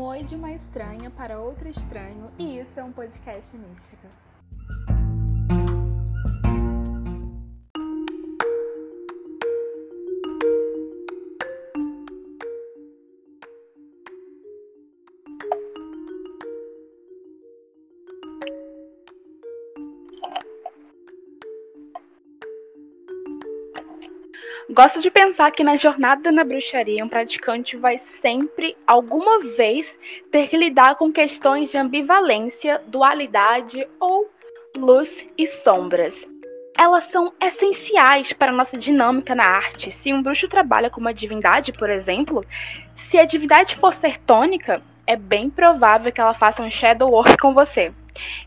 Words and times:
Um 0.00 0.04
oi 0.04 0.22
de 0.22 0.34
uma 0.34 0.50
estranha 0.50 1.10
para 1.10 1.38
outro 1.38 1.68
estranho, 1.68 2.30
e 2.38 2.58
isso 2.58 2.80
é 2.80 2.82
um 2.82 2.90
podcast 2.90 3.54
mística. 3.54 4.08
Gosto 24.72 25.00
de 25.00 25.10
pensar 25.10 25.50
que 25.50 25.64
na 25.64 25.74
jornada 25.74 26.30
na 26.30 26.44
bruxaria, 26.44 27.04
um 27.04 27.08
praticante 27.08 27.76
vai 27.76 27.98
sempre, 27.98 28.76
alguma 28.86 29.40
vez, 29.40 29.98
ter 30.30 30.46
que 30.46 30.56
lidar 30.56 30.94
com 30.94 31.10
questões 31.10 31.72
de 31.72 31.76
ambivalência, 31.76 32.80
dualidade 32.86 33.84
ou 33.98 34.30
luz 34.76 35.26
e 35.36 35.44
sombras. 35.48 36.24
Elas 36.78 37.04
são 37.06 37.32
essenciais 37.40 38.32
para 38.32 38.52
a 38.52 38.54
nossa 38.54 38.78
dinâmica 38.78 39.34
na 39.34 39.44
arte. 39.44 39.90
Se 39.90 40.12
um 40.12 40.22
bruxo 40.22 40.46
trabalha 40.46 40.88
com 40.88 41.00
uma 41.00 41.12
divindade, 41.12 41.72
por 41.72 41.90
exemplo, 41.90 42.44
se 42.96 43.18
a 43.18 43.24
divindade 43.24 43.74
for 43.74 43.92
ser 43.92 44.18
tônica, 44.18 44.80
é 45.04 45.16
bem 45.16 45.50
provável 45.50 46.12
que 46.12 46.20
ela 46.20 46.32
faça 46.32 46.62
um 46.62 46.70
shadow 46.70 47.10
work 47.10 47.36
com 47.38 47.52
você. 47.52 47.92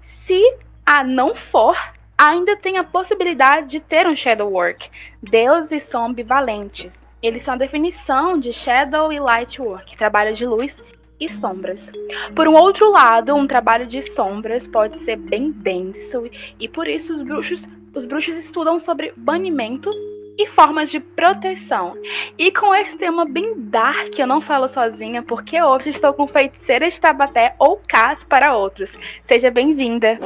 Se 0.01 0.41
a 0.85 1.03
não 1.03 1.35
for, 1.35 1.75
ainda 2.17 2.55
tem 2.55 2.77
a 2.77 2.83
possibilidade 2.83 3.67
de 3.67 3.79
ter 3.79 4.07
um 4.07 4.15
shadow 4.15 4.51
work. 4.51 4.89
Deuses 5.21 5.83
são 5.83 6.05
ambivalentes. 6.05 7.01
Eles 7.21 7.41
são 7.41 7.53
a 7.53 7.57
definição 7.57 8.37
de 8.37 8.51
shadow 8.51 9.11
e 9.11 9.19
light 9.19 9.61
work, 9.61 9.95
trabalho 9.97 10.33
de 10.33 10.45
luz 10.45 10.81
e 11.19 11.29
sombras. 11.29 11.91
Por 12.35 12.47
um 12.47 12.53
outro 12.53 12.91
lado, 12.91 13.33
um 13.33 13.47
trabalho 13.47 13.87
de 13.87 14.01
sombras 14.01 14.67
pode 14.67 14.97
ser 14.97 15.15
bem 15.15 15.51
denso 15.51 16.29
e 16.59 16.67
por 16.67 16.87
isso 16.87 17.13
os 17.13 17.21
bruxos, 17.21 17.67
os 17.93 18.05
bruxos 18.05 18.35
estudam 18.35 18.79
sobre 18.79 19.13
banimento 19.15 19.89
e 20.37 20.47
formas 20.47 20.89
de 20.89 20.99
proteção. 20.99 21.95
E 22.37 22.51
com 22.51 22.73
esse 22.73 22.97
tema 22.97 23.25
bem 23.25 23.53
dark, 23.57 24.17
eu 24.17 24.27
não 24.27 24.41
falo 24.41 24.67
sozinha, 24.67 25.21
porque 25.21 25.61
hoje 25.61 25.91
estou 25.91 26.13
com 26.13 26.27
feiticeira 26.27 26.89
de 26.89 26.99
Tabaté 26.99 27.55
ou 27.59 27.81
Cas 27.87 28.23
para 28.23 28.55
outros. 28.55 28.97
Seja 29.23 29.51
bem-vinda. 29.51 30.19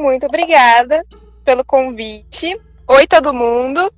Muito 0.00 0.24
obrigada 0.24 1.04
pelo 1.44 1.62
convite. 1.62 2.58
Oi, 2.88 3.06
todo 3.06 3.34
mundo. 3.34 3.92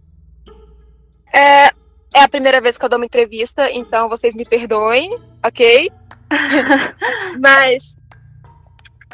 É, 1.32 1.66
é 2.12 2.22
a 2.24 2.28
primeira 2.28 2.60
vez 2.60 2.76
que 2.76 2.84
eu 2.84 2.88
dou 2.88 2.98
uma 2.98 3.06
entrevista, 3.06 3.70
então 3.70 4.08
vocês 4.08 4.34
me 4.34 4.44
perdoem, 4.44 5.16
ok? 5.44 5.88
Mas 7.38 7.96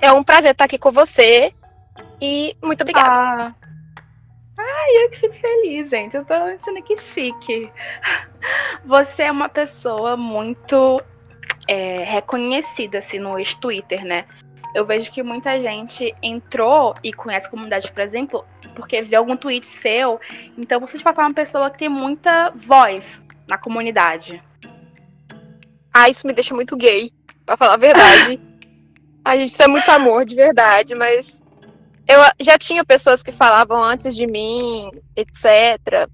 é 0.01 0.11
um 0.13 0.25
prazer 0.25 0.53
estar 0.53 0.65
aqui 0.65 0.79
com 0.79 0.91
você 0.91 1.53
e 2.19 2.57
muito 2.65 2.81
obrigada. 2.81 3.11
Ah. 3.11 3.55
Ai, 4.57 5.05
eu 5.05 5.11
que 5.11 5.19
fico 5.19 5.35
feliz, 5.35 5.91
gente. 5.91 6.17
Eu 6.17 6.25
tô 6.25 6.33
achando 6.33 6.83
que 6.83 6.97
chique. 6.97 7.71
Você 8.87 9.25
é 9.25 9.31
uma 9.31 9.51
pessoa 9.51 10.17
muito 10.17 11.03
é, 11.69 12.03
reconhecida 12.05 12.99
assim, 12.99 13.19
no 13.19 13.37
Twitter, 13.61 14.05
né? 14.07 14.25
Eu 14.75 14.85
vejo 14.85 15.11
que 15.11 15.23
muita 15.23 15.59
gente 15.61 16.15
entrou 16.23 16.95
e 17.03 17.13
conhece 17.13 17.47
a 17.47 17.51
comunidade, 17.51 17.91
por 17.91 18.01
exemplo, 18.03 18.45
porque 18.75 19.03
viu 19.03 19.19
algum 19.19 19.37
tweet 19.37 19.67
seu. 19.67 20.21
Então 20.57 20.81
você 20.81 20.99
de 20.99 21.03
fato 21.03 21.21
é 21.21 21.25
uma 21.25 21.35
pessoa 21.35 21.71
que 21.71 21.79
tem 21.79 21.89
muita 21.89 22.51
voz 22.51 23.23
na 23.49 23.57
comunidade. 23.57 24.43
Ah, 25.93 26.09
isso 26.09 26.27
me 26.27 26.33
deixa 26.33 26.55
muito 26.55 26.77
gay, 26.77 27.11
pra 27.45 27.57
falar 27.57 27.75
a 27.75 27.79
verdade. 27.79 28.41
a 29.25 29.37
gente 29.37 29.61
é 29.61 29.67
muito 29.67 29.91
amor, 29.91 30.25
de 30.25 30.37
verdade, 30.37 30.95
mas 30.95 31.43
eu 32.07 32.19
já 32.41 32.57
tinha 32.57 32.85
pessoas 32.85 33.23
que 33.23 33.33
falavam 33.33 33.83
antes 33.83 34.17
de 34.17 34.27
mim, 34.27 34.91
etc. 35.15 36.09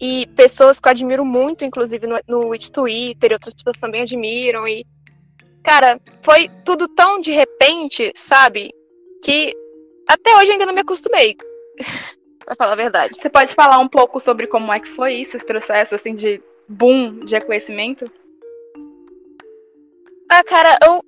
E 0.00 0.26
pessoas 0.34 0.80
que 0.80 0.88
eu 0.88 0.90
admiro 0.90 1.24
muito, 1.24 1.64
inclusive 1.64 2.06
no, 2.08 2.18
no 2.26 2.58
Twitter, 2.72 3.30
e 3.30 3.34
outras 3.34 3.54
pessoas 3.54 3.76
também 3.76 4.02
admiram. 4.02 4.66
E 4.66 4.84
Cara, 5.64 6.00
foi 6.22 6.50
tudo 6.64 6.88
tão 6.88 7.20
de 7.20 7.30
repente, 7.30 8.12
sabe? 8.14 8.70
Que 9.22 9.54
até 10.08 10.34
hoje 10.36 10.52
ainda 10.52 10.66
não 10.66 10.74
me 10.74 10.80
acostumei. 10.80 11.36
pra 12.44 12.56
falar 12.56 12.72
a 12.72 12.76
verdade. 12.76 13.16
Você 13.20 13.30
pode 13.30 13.54
falar 13.54 13.78
um 13.78 13.88
pouco 13.88 14.18
sobre 14.18 14.46
como 14.46 14.72
é 14.72 14.80
que 14.80 14.88
foi 14.88 15.14
isso, 15.14 15.36
esse 15.36 15.46
processo 15.46 15.94
assim 15.94 16.14
de 16.14 16.42
boom 16.68 17.24
de 17.24 17.34
reconhecimento? 17.34 18.10
Ah, 20.28 20.42
cara, 20.42 20.78
eu 20.84 21.04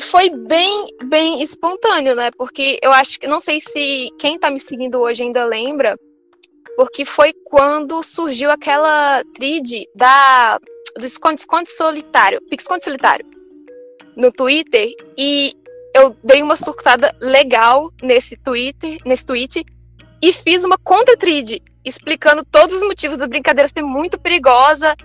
foi 0.00 0.30
bem, 0.30 0.88
bem 1.04 1.42
espontâneo, 1.42 2.14
né? 2.14 2.30
Porque 2.36 2.78
eu 2.82 2.92
acho 2.92 3.18
que 3.18 3.26
não 3.26 3.40
sei 3.40 3.60
se 3.60 4.10
quem 4.18 4.38
tá 4.38 4.50
me 4.50 4.60
seguindo 4.60 5.00
hoje 5.00 5.22
ainda 5.22 5.44
lembra, 5.44 5.96
porque 6.76 7.04
foi 7.04 7.32
quando 7.44 8.02
surgiu 8.02 8.50
aquela 8.50 9.24
trid 9.34 9.84
da 9.94 10.58
do 10.96 11.06
esconde, 11.06 11.40
esconde 11.40 11.70
solitário, 11.70 12.40
pique 12.42 12.62
esconde 12.62 12.84
solitário 12.84 13.37
no 14.18 14.32
Twitter 14.32 14.92
e 15.16 15.54
eu 15.94 16.14
dei 16.24 16.42
uma 16.42 16.56
surtada 16.56 17.14
legal 17.20 17.92
nesse 18.02 18.36
Twitter, 18.36 18.98
nesse 19.04 19.24
tweet 19.24 19.64
e 20.20 20.32
fiz 20.32 20.64
uma 20.64 20.76
contra-trid 20.76 21.62
explicando 21.84 22.44
todos 22.44 22.74
os 22.76 22.82
motivos 22.82 23.18
da 23.18 23.28
brincadeira 23.28 23.68
ser 23.68 23.82
muito 23.82 24.18
perigosa 24.18 24.96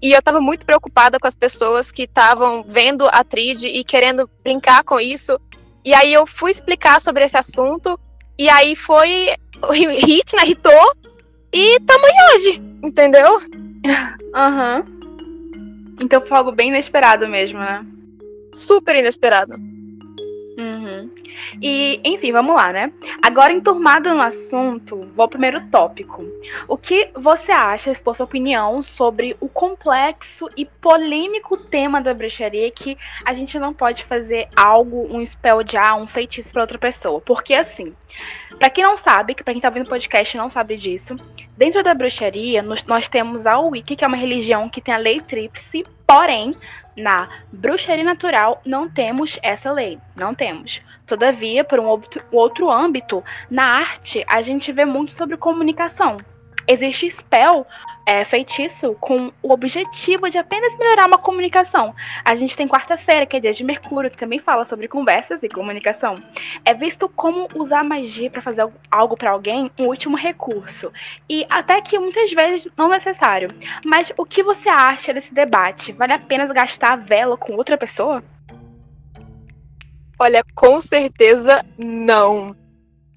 e 0.00 0.12
eu 0.12 0.18
estava 0.18 0.40
muito 0.40 0.64
preocupada 0.64 1.20
com 1.20 1.28
as 1.28 1.36
pessoas 1.36 1.92
que 1.92 2.04
estavam 2.04 2.64
vendo 2.66 3.06
a 3.12 3.22
trid 3.22 3.64
e 3.64 3.84
querendo 3.84 4.28
brincar 4.42 4.82
com 4.82 4.98
isso. 4.98 5.38
E 5.84 5.94
aí 5.94 6.12
eu 6.12 6.26
fui 6.26 6.50
explicar 6.50 7.00
sobre 7.00 7.24
esse 7.24 7.36
assunto 7.36 8.00
e 8.36 8.48
aí 8.48 8.74
foi 8.74 9.28
o 9.62 9.70
hit, 9.72 10.34
né? 10.34 10.46
Hitou 10.46 10.96
e 11.52 11.76
aí 11.76 12.34
hoje, 12.34 12.62
entendeu? 12.82 13.40
Aham. 14.34 14.84
Uhum. 14.86 15.02
Então 16.02 16.26
foi 16.26 16.36
algo 16.36 16.50
bem 16.50 16.70
inesperado 16.70 17.28
mesmo, 17.28 17.58
né? 17.58 17.86
Super 18.52 18.94
inesperado. 18.96 19.54
Uhum. 20.58 21.10
E, 21.60 22.00
enfim, 22.04 22.32
vamos 22.32 22.54
lá, 22.54 22.72
né? 22.72 22.92
Agora, 23.22 23.52
enturmado 23.52 24.12
no 24.14 24.20
assunto, 24.20 25.08
vou 25.14 25.24
ao 25.24 25.28
primeiro 25.28 25.60
tópico. 25.68 26.24
O 26.68 26.76
que 26.76 27.10
você 27.14 27.50
acha, 27.50 27.90
expor 27.90 28.14
sua 28.14 28.24
opinião, 28.24 28.82
sobre 28.82 29.36
o 29.40 29.48
complexo 29.48 30.48
e 30.56 30.64
polêmico 30.64 31.56
tema 31.56 32.00
da 32.00 32.14
bruxaria 32.14 32.70
que 32.70 32.96
a 33.24 33.32
gente 33.32 33.58
não 33.58 33.72
pode 33.72 34.04
fazer 34.04 34.48
algo, 34.54 35.08
um 35.10 35.24
spell 35.24 35.62
de 35.62 35.76
ah, 35.76 35.94
um 35.94 36.06
feitiço 36.06 36.52
para 36.52 36.62
outra 36.62 36.78
pessoa? 36.78 37.20
Porque, 37.20 37.54
assim, 37.54 37.94
para 38.58 38.70
quem 38.70 38.84
não 38.84 38.96
sabe, 38.96 39.34
que 39.34 39.42
para 39.42 39.54
quem 39.54 39.60
tá 39.60 39.68
ouvindo 39.68 39.86
o 39.86 39.88
podcast 39.88 40.36
não 40.36 40.50
sabe 40.50 40.76
disso, 40.76 41.16
dentro 41.56 41.82
da 41.82 41.94
bruxaria, 41.94 42.62
nós, 42.62 42.84
nós 42.84 43.08
temos 43.08 43.46
a 43.46 43.58
Wicca, 43.58 43.96
que 43.96 44.04
é 44.04 44.08
uma 44.08 44.16
religião 44.16 44.68
que 44.68 44.80
tem 44.80 44.94
a 44.94 44.98
lei 44.98 45.20
tríplice, 45.20 45.84
porém, 46.12 46.54
na 46.94 47.26
bruxaria 47.50 48.04
natural, 48.04 48.60
não 48.66 48.86
temos 48.86 49.38
essa 49.42 49.72
lei, 49.72 49.98
não 50.14 50.34
temos. 50.34 50.82
Todavia, 51.06 51.64
por 51.64 51.80
um 51.80 51.86
outro 52.30 52.70
âmbito, 52.70 53.24
na 53.50 53.64
arte, 53.64 54.22
a 54.28 54.42
gente 54.42 54.70
vê 54.72 54.84
muito 54.84 55.14
sobre 55.14 55.38
comunicação. 55.38 56.18
Existe 56.68 57.10
spell, 57.10 57.66
é, 58.06 58.24
feitiço, 58.24 58.96
com 59.00 59.32
o 59.42 59.52
objetivo 59.52 60.28
de 60.28 60.38
apenas 60.38 60.76
melhorar 60.78 61.06
uma 61.06 61.18
comunicação. 61.18 61.94
A 62.24 62.34
gente 62.34 62.56
tem 62.56 62.68
quarta-feira, 62.68 63.26
que 63.26 63.36
é 63.36 63.40
dia 63.40 63.52
de 63.52 63.64
Mercúrio, 63.64 64.10
que 64.10 64.16
também 64.16 64.38
fala 64.38 64.64
sobre 64.64 64.88
conversas 64.88 65.42
e 65.42 65.48
comunicação. 65.48 66.14
É 66.64 66.74
visto 66.74 67.08
como 67.08 67.48
usar 67.54 67.84
magia 67.84 68.30
para 68.30 68.42
fazer 68.42 68.68
algo 68.90 69.16
para 69.16 69.30
alguém 69.30 69.70
um 69.78 69.86
último 69.86 70.16
recurso. 70.16 70.92
E 71.28 71.46
até 71.48 71.80
que 71.80 71.98
muitas 71.98 72.30
vezes 72.32 72.68
não 72.76 72.88
necessário. 72.88 73.48
Mas 73.84 74.12
o 74.16 74.24
que 74.24 74.42
você 74.42 74.68
acha 74.68 75.14
desse 75.14 75.32
debate? 75.34 75.92
Vale 75.92 76.12
a 76.12 76.18
pena 76.18 76.46
gastar 76.52 76.92
a 76.92 76.96
vela 76.96 77.36
com 77.36 77.54
outra 77.54 77.78
pessoa? 77.78 78.22
Olha, 80.18 80.44
com 80.54 80.80
certeza 80.80 81.64
não. 81.76 82.54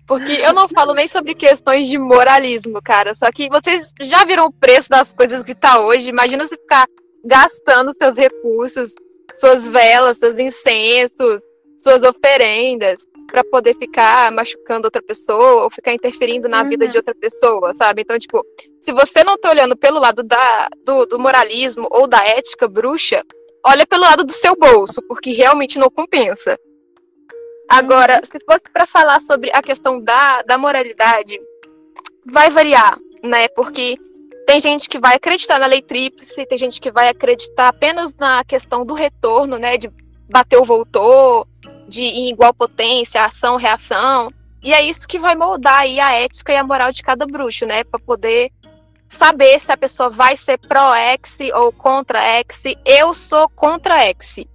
Porque 0.07 0.33
eu 0.33 0.53
não 0.53 0.69
falo 0.69 0.93
nem 0.93 1.07
sobre 1.07 1.33
questões 1.33 1.87
de 1.87 1.97
moralismo, 1.97 2.81
cara. 2.81 3.15
Só 3.15 3.31
que 3.31 3.49
vocês 3.49 3.91
já 4.01 4.23
viram 4.23 4.45
o 4.45 4.53
preço 4.53 4.89
das 4.89 5.13
coisas 5.13 5.41
que 5.43 5.55
tá 5.55 5.79
hoje. 5.79 6.09
Imagina 6.09 6.45
você 6.45 6.57
ficar 6.57 6.87
gastando 7.25 7.91
seus 7.93 8.15
recursos, 8.15 8.93
suas 9.33 9.67
velas, 9.67 10.17
seus 10.17 10.37
incensos, 10.37 11.41
suas 11.81 12.03
oferendas, 12.03 13.03
para 13.31 13.43
poder 13.43 13.75
ficar 13.75 14.31
machucando 14.31 14.85
outra 14.87 15.01
pessoa 15.01 15.63
ou 15.63 15.71
ficar 15.71 15.93
interferindo 15.93 16.47
na 16.47 16.61
uhum. 16.61 16.69
vida 16.69 16.87
de 16.87 16.97
outra 16.97 17.15
pessoa, 17.15 17.73
sabe? 17.73 18.03
Então, 18.03 18.17
tipo, 18.19 18.45
se 18.79 18.91
você 18.93 19.23
não 19.23 19.37
tá 19.37 19.49
olhando 19.49 19.75
pelo 19.75 19.99
lado 19.99 20.23
da, 20.23 20.69
do, 20.85 21.05
do 21.05 21.19
moralismo 21.19 21.87
ou 21.89 22.07
da 22.07 22.23
ética 22.23 22.67
bruxa, 22.67 23.23
olha 23.65 23.85
pelo 23.87 24.03
lado 24.03 24.23
do 24.23 24.31
seu 24.31 24.55
bolso, 24.55 25.01
porque 25.07 25.31
realmente 25.31 25.79
não 25.79 25.89
compensa. 25.89 26.57
Agora, 27.69 28.21
se 28.23 28.39
fosse 28.45 28.65
para 28.71 28.85
falar 28.85 29.21
sobre 29.21 29.51
a 29.53 29.61
questão 29.61 30.03
da, 30.03 30.41
da 30.43 30.57
moralidade, 30.57 31.39
vai 32.25 32.49
variar, 32.49 32.97
né? 33.23 33.47
Porque 33.49 33.97
Tem 34.45 34.59
gente 34.59 34.87
que 34.87 34.99
vai 34.99 35.15
acreditar 35.15 35.59
na 35.59 35.65
lei 35.65 35.81
tríplice, 35.81 36.45
tem 36.45 36.57
gente 36.57 36.79
que 36.79 36.91
vai 36.91 37.09
acreditar 37.09 37.67
apenas 37.69 38.13
na 38.15 38.43
questão 38.43 38.85
do 38.85 38.93
retorno, 38.93 39.57
né? 39.57 39.75
De 39.75 39.89
bateu, 40.29 40.63
voltou, 40.63 41.47
de 41.87 42.03
em 42.03 42.29
igual 42.29 42.53
potência, 42.53 43.23
ação, 43.25 43.57
reação. 43.57 44.31
E 44.63 44.71
é 44.71 44.81
isso 44.83 45.07
que 45.07 45.17
vai 45.17 45.35
moldar 45.35 45.79
aí 45.79 45.99
a 45.99 46.11
ética 46.13 46.53
e 46.53 46.55
a 46.55 46.63
moral 46.63 46.91
de 46.91 47.01
cada 47.01 47.25
bruxo, 47.25 47.65
né? 47.65 47.83
Para 47.83 47.99
poder 47.99 48.51
saber 49.07 49.59
se 49.59 49.71
a 49.71 49.77
pessoa 49.77 50.09
vai 50.09 50.37
ser 50.37 50.59
pró-ex 50.59 51.39
ou 51.55 51.71
contra-ex. 51.71 52.63
Eu 52.85 53.15
sou 53.15 53.49
contra-ex. 53.49 54.45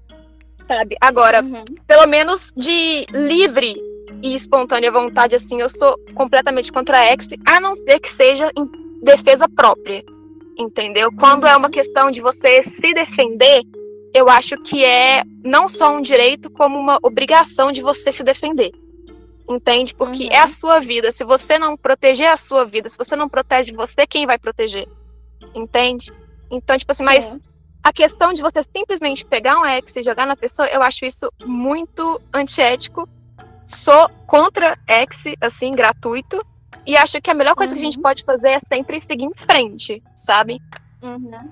Sabe? 0.71 0.97
Agora, 1.01 1.43
uhum. 1.43 1.65
pelo 1.85 2.07
menos 2.07 2.53
de 2.57 3.05
livre 3.13 3.75
e 4.23 4.37
espontânea 4.37 4.93
vontade, 4.93 5.35
assim, 5.35 5.61
eu 5.61 5.69
sou 5.69 5.99
completamente 6.15 6.71
contra-ex, 6.71 7.27
a 7.45 7.59
não 7.59 7.75
ser 7.75 7.99
que 7.99 8.09
seja 8.09 8.53
em 8.57 8.71
defesa 9.03 9.49
própria. 9.49 10.01
Entendeu? 10.57 11.11
Quando 11.19 11.45
é 11.45 11.57
uma 11.57 11.69
questão 11.69 12.09
de 12.09 12.21
você 12.21 12.63
se 12.63 12.95
defender, 12.95 13.65
eu 14.15 14.31
acho 14.31 14.57
que 14.59 14.85
é 14.85 15.25
não 15.43 15.69
só 15.69 15.91
um 15.91 16.01
direito, 16.01 16.49
como 16.49 16.79
uma 16.79 17.01
obrigação 17.03 17.73
de 17.73 17.83
você 17.83 18.13
se 18.13 18.23
defender. 18.23 18.71
Entende? 19.49 19.93
Porque 19.93 20.27
uhum. 20.27 20.31
é 20.31 20.39
a 20.39 20.47
sua 20.47 20.79
vida. 20.79 21.11
Se 21.11 21.25
você 21.25 21.59
não 21.59 21.77
proteger 21.77 22.29
a 22.29 22.37
sua 22.37 22.65
vida, 22.65 22.89
se 22.89 22.97
você 22.97 23.17
não 23.17 23.29
protege 23.29 23.73
você, 23.73 24.07
quem 24.07 24.25
vai 24.25 24.39
proteger? 24.39 24.87
Entende? 25.53 26.13
Então, 26.49 26.79
tipo 26.79 26.93
assim, 26.93 27.03
mas 27.03 27.33
uhum. 27.33 27.41
A 27.83 27.93
questão 27.93 28.33
de 28.33 28.43
você 28.43 28.63
simplesmente 28.63 29.25
pegar 29.25 29.59
um 29.59 29.67
ex 29.67 29.97
e 29.97 30.03
jogar 30.03 30.27
na 30.27 30.37
pessoa, 30.37 30.69
eu 30.69 30.83
acho 30.83 31.05
isso 31.05 31.33
muito 31.45 32.21
antiético. 32.33 33.09
Sou 33.67 34.09
contra 34.27 34.77
ex, 34.89 35.35
assim, 35.41 35.75
gratuito. 35.75 36.45
E 36.87 36.97
acho 36.97 37.21
que 37.21 37.31
a 37.31 37.35
melhor 37.35 37.55
coisa 37.55 37.73
uhum. 37.73 37.79
que 37.79 37.83
a 37.83 37.85
gente 37.85 37.97
uhum. 37.97 38.03
pode 38.03 38.25
fazer 38.25 38.51
é 38.51 38.61
sempre 38.61 39.01
seguir 39.01 39.25
em 39.25 39.35
frente, 39.35 40.03
sabe? 40.15 40.61
Uhum 41.03 41.51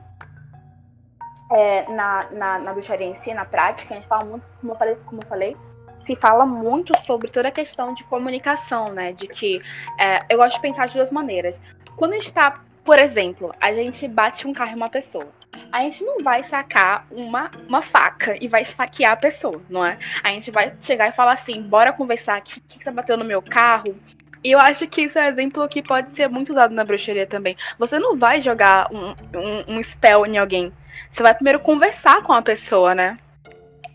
é, 1.51 1.91
na, 1.91 2.31
na, 2.31 2.59
na 2.59 2.73
bruxaria 2.73 3.07
em 3.07 3.15
si, 3.15 3.33
na 3.33 3.45
prática, 3.45 3.95
a 3.95 3.97
gente 3.97 4.07
fala 4.07 4.25
muito, 4.25 4.47
como 4.61 4.73
eu 4.73 4.77
falei, 4.77 4.97
como 5.07 5.23
eu 5.23 5.27
falei 5.27 5.57
se 6.05 6.15
fala 6.15 6.47
muito 6.47 6.97
sobre 7.05 7.29
toda 7.29 7.49
a 7.49 7.51
questão 7.51 7.93
de 7.93 8.03
comunicação, 8.05 8.93
né? 8.93 9.13
De 9.13 9.27
que 9.27 9.61
é, 9.99 10.21
eu 10.31 10.39
gosto 10.39 10.55
de 10.55 10.63
pensar 10.63 10.87
de 10.87 10.95
duas 10.95 11.11
maneiras. 11.11 11.61
Quando 11.97 12.13
a 12.13 12.15
gente 12.15 12.33
tá, 12.33 12.63
por 12.83 12.99
exemplo, 12.99 13.53
a 13.61 13.73
gente 13.75 14.07
bate 14.09 14.47
um 14.47 14.53
carro 14.55 14.71
em 14.71 14.77
uma 14.77 14.89
pessoa. 14.89 15.29
A 15.71 15.85
gente 15.85 16.03
não 16.03 16.19
vai 16.23 16.43
sacar 16.43 17.07
uma, 17.11 17.51
uma 17.67 17.83
faca 17.83 18.37
e 18.41 18.49
vai 18.49 18.63
esfaquear 18.63 19.13
a 19.13 19.17
pessoa, 19.17 19.63
não 19.69 19.85
é? 19.85 19.99
A 20.23 20.31
gente 20.31 20.51
vai 20.51 20.73
chegar 20.81 21.09
e 21.09 21.13
falar 21.13 21.33
assim: 21.33 21.63
bora 21.63 21.93
conversar 21.93 22.37
aqui, 22.37 22.59
o 22.59 22.63
que, 22.63 22.79
que 22.79 22.85
você 22.85 22.91
bateu 22.91 23.17
no 23.17 23.25
meu 23.25 23.43
carro? 23.43 23.95
E 24.43 24.53
eu 24.53 24.59
acho 24.59 24.87
que 24.87 25.03
isso 25.03 25.19
é 25.19 25.25
um 25.25 25.29
exemplo 25.29 25.69
que 25.69 25.83
pode 25.83 26.15
ser 26.15 26.29
muito 26.29 26.53
usado 26.53 26.73
na 26.73 26.85
bruxaria 26.85 27.27
também. 27.27 27.57
Você 27.79 27.99
não 27.99 28.17
vai 28.17 28.41
jogar 28.41 28.89
um, 28.93 29.11
um, 29.37 29.77
um 29.77 29.83
spell 29.83 30.25
em 30.25 30.39
alguém. 30.39 30.73
Você 31.11 31.23
vai 31.23 31.35
primeiro 31.35 31.61
conversar 31.61 32.23
com 32.23 32.33
a 32.33 32.43
pessoa, 32.43 32.95
né? 32.95 33.19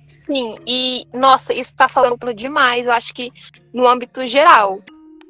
Sim, 0.05 0.57
e 0.67 1.07
nossa, 1.13 1.53
isso 1.53 1.75
tá 1.75 1.87
falando 1.87 2.33
demais, 2.33 2.85
eu 2.85 2.93
acho 2.93 3.13
que 3.13 3.31
no 3.73 3.87
âmbito 3.87 4.25
geral. 4.27 4.81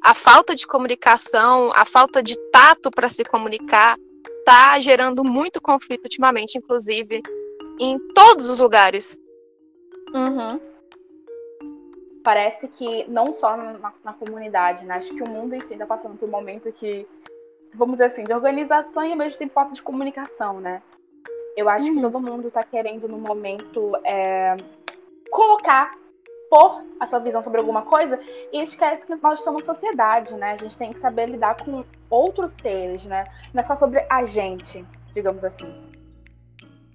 A 0.02 0.12
falta 0.12 0.54
de 0.54 0.66
comunicação, 0.66 1.72
a 1.74 1.86
falta 1.86 2.22
de 2.22 2.36
tato 2.50 2.90
para 2.90 3.08
se 3.08 3.24
comunicar, 3.24 3.96
tá 4.44 4.78
gerando 4.78 5.24
muito 5.24 5.60
conflito 5.60 6.04
ultimamente, 6.04 6.58
inclusive, 6.58 7.22
em 7.80 7.98
todos 8.14 8.48
os 8.48 8.58
lugares. 8.58 9.18
Uhum. 10.14 10.60
Parece 12.22 12.68
que 12.68 13.04
não 13.08 13.32
só 13.32 13.56
na, 13.56 13.92
na, 14.02 14.12
comunidade, 14.12 14.84
né? 14.84 14.94
Acho 14.94 15.14
que 15.14 15.22
o 15.22 15.28
mundo 15.28 15.54
em 15.54 15.60
si 15.60 15.74
está 15.74 15.86
passando 15.86 16.16
por 16.16 16.28
um 16.28 16.32
momento 16.32 16.72
que, 16.72 17.06
vamos 17.74 17.94
dizer 17.94 18.06
assim, 18.06 18.24
de 18.24 18.32
organização 18.32 19.04
e 19.04 19.10
ao 19.10 19.18
mesmo 19.18 19.38
tempo 19.38 19.52
falta 19.52 19.74
de 19.74 19.82
comunicação, 19.82 20.60
né? 20.60 20.82
Eu 21.56 21.68
acho 21.68 21.86
uhum. 21.86 21.94
que 21.94 22.00
todo 22.00 22.20
mundo 22.20 22.48
está 22.48 22.64
querendo, 22.64 23.08
no 23.08 23.18
momento, 23.18 23.96
é, 24.04 24.56
colocar, 25.30 25.96
pôr 26.50 26.82
a 27.00 27.06
sua 27.06 27.18
visão 27.18 27.42
sobre 27.42 27.58
alguma 27.58 27.82
coisa 27.82 28.18
e 28.52 28.62
esquece 28.62 29.06
que 29.06 29.14
nós 29.16 29.40
somos 29.40 29.64
sociedade, 29.64 30.34
né? 30.34 30.52
A 30.52 30.56
gente 30.56 30.76
tem 30.76 30.92
que 30.92 31.00
saber 31.00 31.26
lidar 31.28 31.56
com 31.62 31.84
outros 32.08 32.52
seres, 32.52 33.04
né? 33.04 33.24
Não 33.52 33.62
é 33.62 33.66
só 33.66 33.76
sobre 33.76 34.06
a 34.08 34.24
gente, 34.24 34.84
digamos 35.12 35.44
assim. 35.44 35.72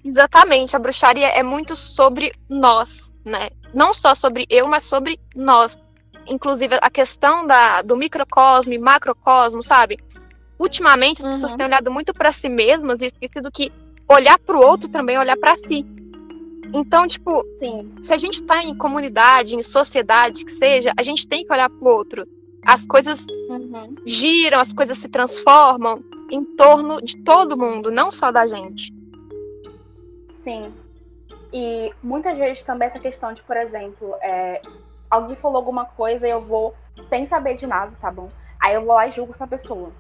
Exatamente, 0.04 0.76
a 0.76 0.80
bruxaria 0.80 1.28
é 1.28 1.44
muito 1.44 1.76
sobre 1.76 2.32
nós, 2.48 3.14
né? 3.26 3.50
Não 3.74 3.94
só 3.94 4.16
sobre 4.16 4.46
eu, 4.50 4.68
mas 4.68 4.86
sobre 4.86 5.20
nós. 5.36 5.78
Inclusive 6.26 6.78
a 6.82 6.90
questão 6.90 7.46
da, 7.46 7.82
do 7.82 7.98
microcosmo 7.98 8.74
e 8.74 8.78
macrocosmo, 8.78 9.62
sabe? 9.62 10.00
Ultimamente 10.58 11.20
as 11.20 11.26
uhum. 11.26 11.32
pessoas 11.32 11.54
têm 11.54 11.66
olhado 11.66 11.92
muito 11.92 12.14
para 12.14 12.32
si 12.32 12.50
mesmas 12.50 13.02
e 13.02 13.08
esquecido 13.08 13.52
que 13.52 13.72
olhar 14.08 14.40
para 14.40 14.58
o 14.58 14.66
outro 14.66 14.90
também 14.90 15.16
é 15.16 15.20
olhar 15.20 15.38
para 15.38 15.58
si. 15.58 15.86
Então, 16.74 17.08
tipo, 17.08 17.44
Sim. 17.58 17.92
se 18.02 18.14
a 18.14 18.18
gente 18.18 18.42
está 18.42 18.64
em 18.64 18.76
comunidade, 18.76 19.56
em 19.56 19.64
sociedade, 19.64 20.46
que 20.46 20.52
seja, 20.52 20.94
a 20.98 21.04
gente 21.04 21.28
tem 21.28 21.46
que 21.46 21.52
olhar 21.52 21.70
para 21.70 21.88
o 21.88 21.92
outro. 21.92 22.28
As 22.66 22.86
coisas 22.86 23.26
uhum. 23.50 23.96
giram, 24.06 24.60
as 24.60 24.74
coisas 24.74 24.98
se 24.98 25.10
transformam 25.10 26.04
em 26.30 26.44
torno 26.56 27.02
de 27.02 27.18
todo 27.18 27.58
mundo, 27.58 27.90
não 27.90 28.12
só 28.12 28.32
da 28.32 28.46
gente. 28.46 28.94
Sim. 30.30 30.72
E 31.52 31.92
muitas 32.04 32.38
vezes 32.38 32.62
também 32.62 32.88
essa 32.88 33.00
questão 33.00 33.34
de, 33.34 33.42
por 33.42 33.58
exemplo, 33.58 34.16
é, 34.22 34.62
alguém 35.10 35.36
falou 35.36 35.58
alguma 35.58 35.86
coisa 35.86 36.28
e 36.28 36.32
eu 36.32 36.42
vou 36.42 36.76
sem 37.08 37.28
saber 37.28 37.56
de 37.56 37.66
nada, 37.66 37.92
tá 38.00 38.12
bom? 38.12 38.30
Aí 38.60 38.76
eu 38.76 38.82
vou 38.82 38.94
lá 38.94 39.08
e 39.08 39.12
julgo 39.12 39.32
essa 39.34 39.48
pessoa 39.48 39.92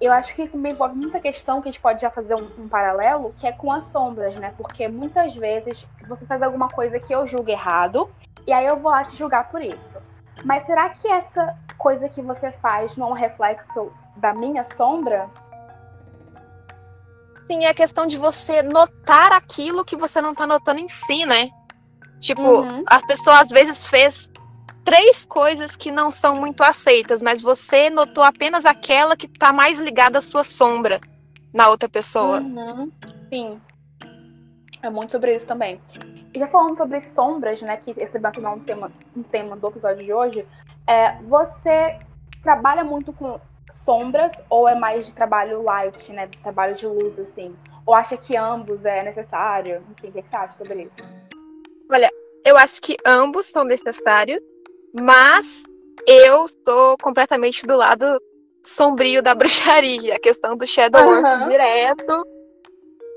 eu 0.00 0.12
acho 0.12 0.34
que 0.34 0.42
isso 0.42 0.56
me 0.56 0.70
envolve 0.70 0.96
muita 0.96 1.20
questão 1.20 1.60
que 1.60 1.68
a 1.68 1.72
gente 1.72 1.80
pode 1.80 2.00
já 2.00 2.10
fazer 2.10 2.34
um, 2.34 2.48
um, 2.58 2.68
paralelo, 2.68 3.34
que 3.38 3.46
é 3.46 3.52
com 3.52 3.70
as 3.70 3.84
sombras, 3.86 4.34
né? 4.36 4.54
Porque 4.56 4.88
muitas 4.88 5.34
vezes 5.34 5.86
você 6.08 6.24
faz 6.24 6.42
alguma 6.42 6.68
coisa 6.68 6.98
que 6.98 7.14
eu 7.14 7.26
julgo 7.26 7.50
errado, 7.50 8.08
e 8.46 8.52
aí 8.52 8.64
eu 8.64 8.76
vou 8.76 8.90
lá 8.90 9.04
te 9.04 9.14
julgar 9.14 9.48
por 9.48 9.60
isso. 9.60 9.98
Mas 10.42 10.62
será 10.62 10.88
que 10.88 11.06
essa 11.06 11.54
coisa 11.76 12.08
que 12.08 12.22
você 12.22 12.50
faz 12.50 12.96
não 12.96 13.08
é 13.08 13.10
um 13.10 13.14
reflexo 13.14 13.92
da 14.16 14.32
minha 14.32 14.64
sombra? 14.64 15.28
Sim, 17.46 17.66
é 17.66 17.74
questão 17.74 18.06
de 18.06 18.16
você 18.16 18.62
notar 18.62 19.32
aquilo 19.32 19.84
que 19.84 19.96
você 19.96 20.20
não 20.22 20.34
tá 20.34 20.46
notando 20.46 20.80
em 20.80 20.88
si, 20.88 21.26
né? 21.26 21.50
Tipo, 22.18 22.60
uhum. 22.60 22.84
a 22.86 23.00
pessoa 23.06 23.40
às 23.40 23.48
vezes 23.48 23.86
fez 23.86 24.30
três 24.90 25.24
coisas 25.24 25.76
que 25.76 25.88
não 25.88 26.10
são 26.10 26.34
muito 26.34 26.64
aceitas, 26.64 27.22
mas 27.22 27.40
você 27.40 27.88
notou 27.88 28.24
apenas 28.24 28.66
aquela 28.66 29.16
que 29.16 29.26
está 29.26 29.52
mais 29.52 29.78
ligada 29.78 30.18
à 30.18 30.20
sua 30.20 30.42
sombra 30.42 30.98
na 31.54 31.68
outra 31.68 31.88
pessoa. 31.88 32.40
Uhum. 32.40 32.90
Sim. 33.32 33.60
É 34.82 34.90
muito 34.90 35.12
sobre 35.12 35.36
isso 35.36 35.46
também. 35.46 35.80
E 36.34 36.40
já 36.40 36.48
falando 36.48 36.76
sobre 36.76 37.00
sombras, 37.00 37.62
né, 37.62 37.76
que 37.76 37.94
esse 37.96 38.12
debate 38.12 38.44
é 38.44 38.48
um 38.48 38.58
tema, 38.58 38.90
um 39.16 39.22
tema 39.22 39.56
do 39.56 39.68
episódio 39.68 40.04
de 40.04 40.12
hoje, 40.12 40.44
é, 40.88 41.22
você 41.22 42.00
trabalha 42.42 42.82
muito 42.82 43.12
com 43.12 43.40
sombras 43.70 44.32
ou 44.50 44.68
é 44.68 44.74
mais 44.74 45.06
de 45.06 45.14
trabalho 45.14 45.62
light, 45.62 46.12
né, 46.12 46.26
de 46.26 46.36
trabalho 46.38 46.74
de 46.74 46.88
luz, 46.88 47.16
assim? 47.16 47.54
Ou 47.86 47.94
acha 47.94 48.16
que 48.16 48.36
ambos 48.36 48.84
é 48.84 49.04
necessário? 49.04 49.84
Enfim, 49.92 50.08
o 50.08 50.12
que 50.12 50.28
você 50.28 50.36
acha 50.36 50.54
sobre 50.54 50.82
isso? 50.82 50.96
Olha, 51.88 52.10
eu 52.44 52.56
acho 52.56 52.82
que 52.82 52.96
ambos 53.06 53.46
são 53.46 53.62
necessários, 53.62 54.40
mas 54.92 55.64
eu 56.06 56.48
tô 56.64 56.96
completamente 57.02 57.66
do 57.66 57.76
lado 57.76 58.20
sombrio 58.64 59.22
da 59.22 59.34
bruxaria, 59.36 60.16
a 60.16 60.20
questão 60.20 60.56
do 60.56 60.66
shadow 60.66 61.04
work 61.06 61.24
uhum. 61.24 61.48
direto. 61.48 62.24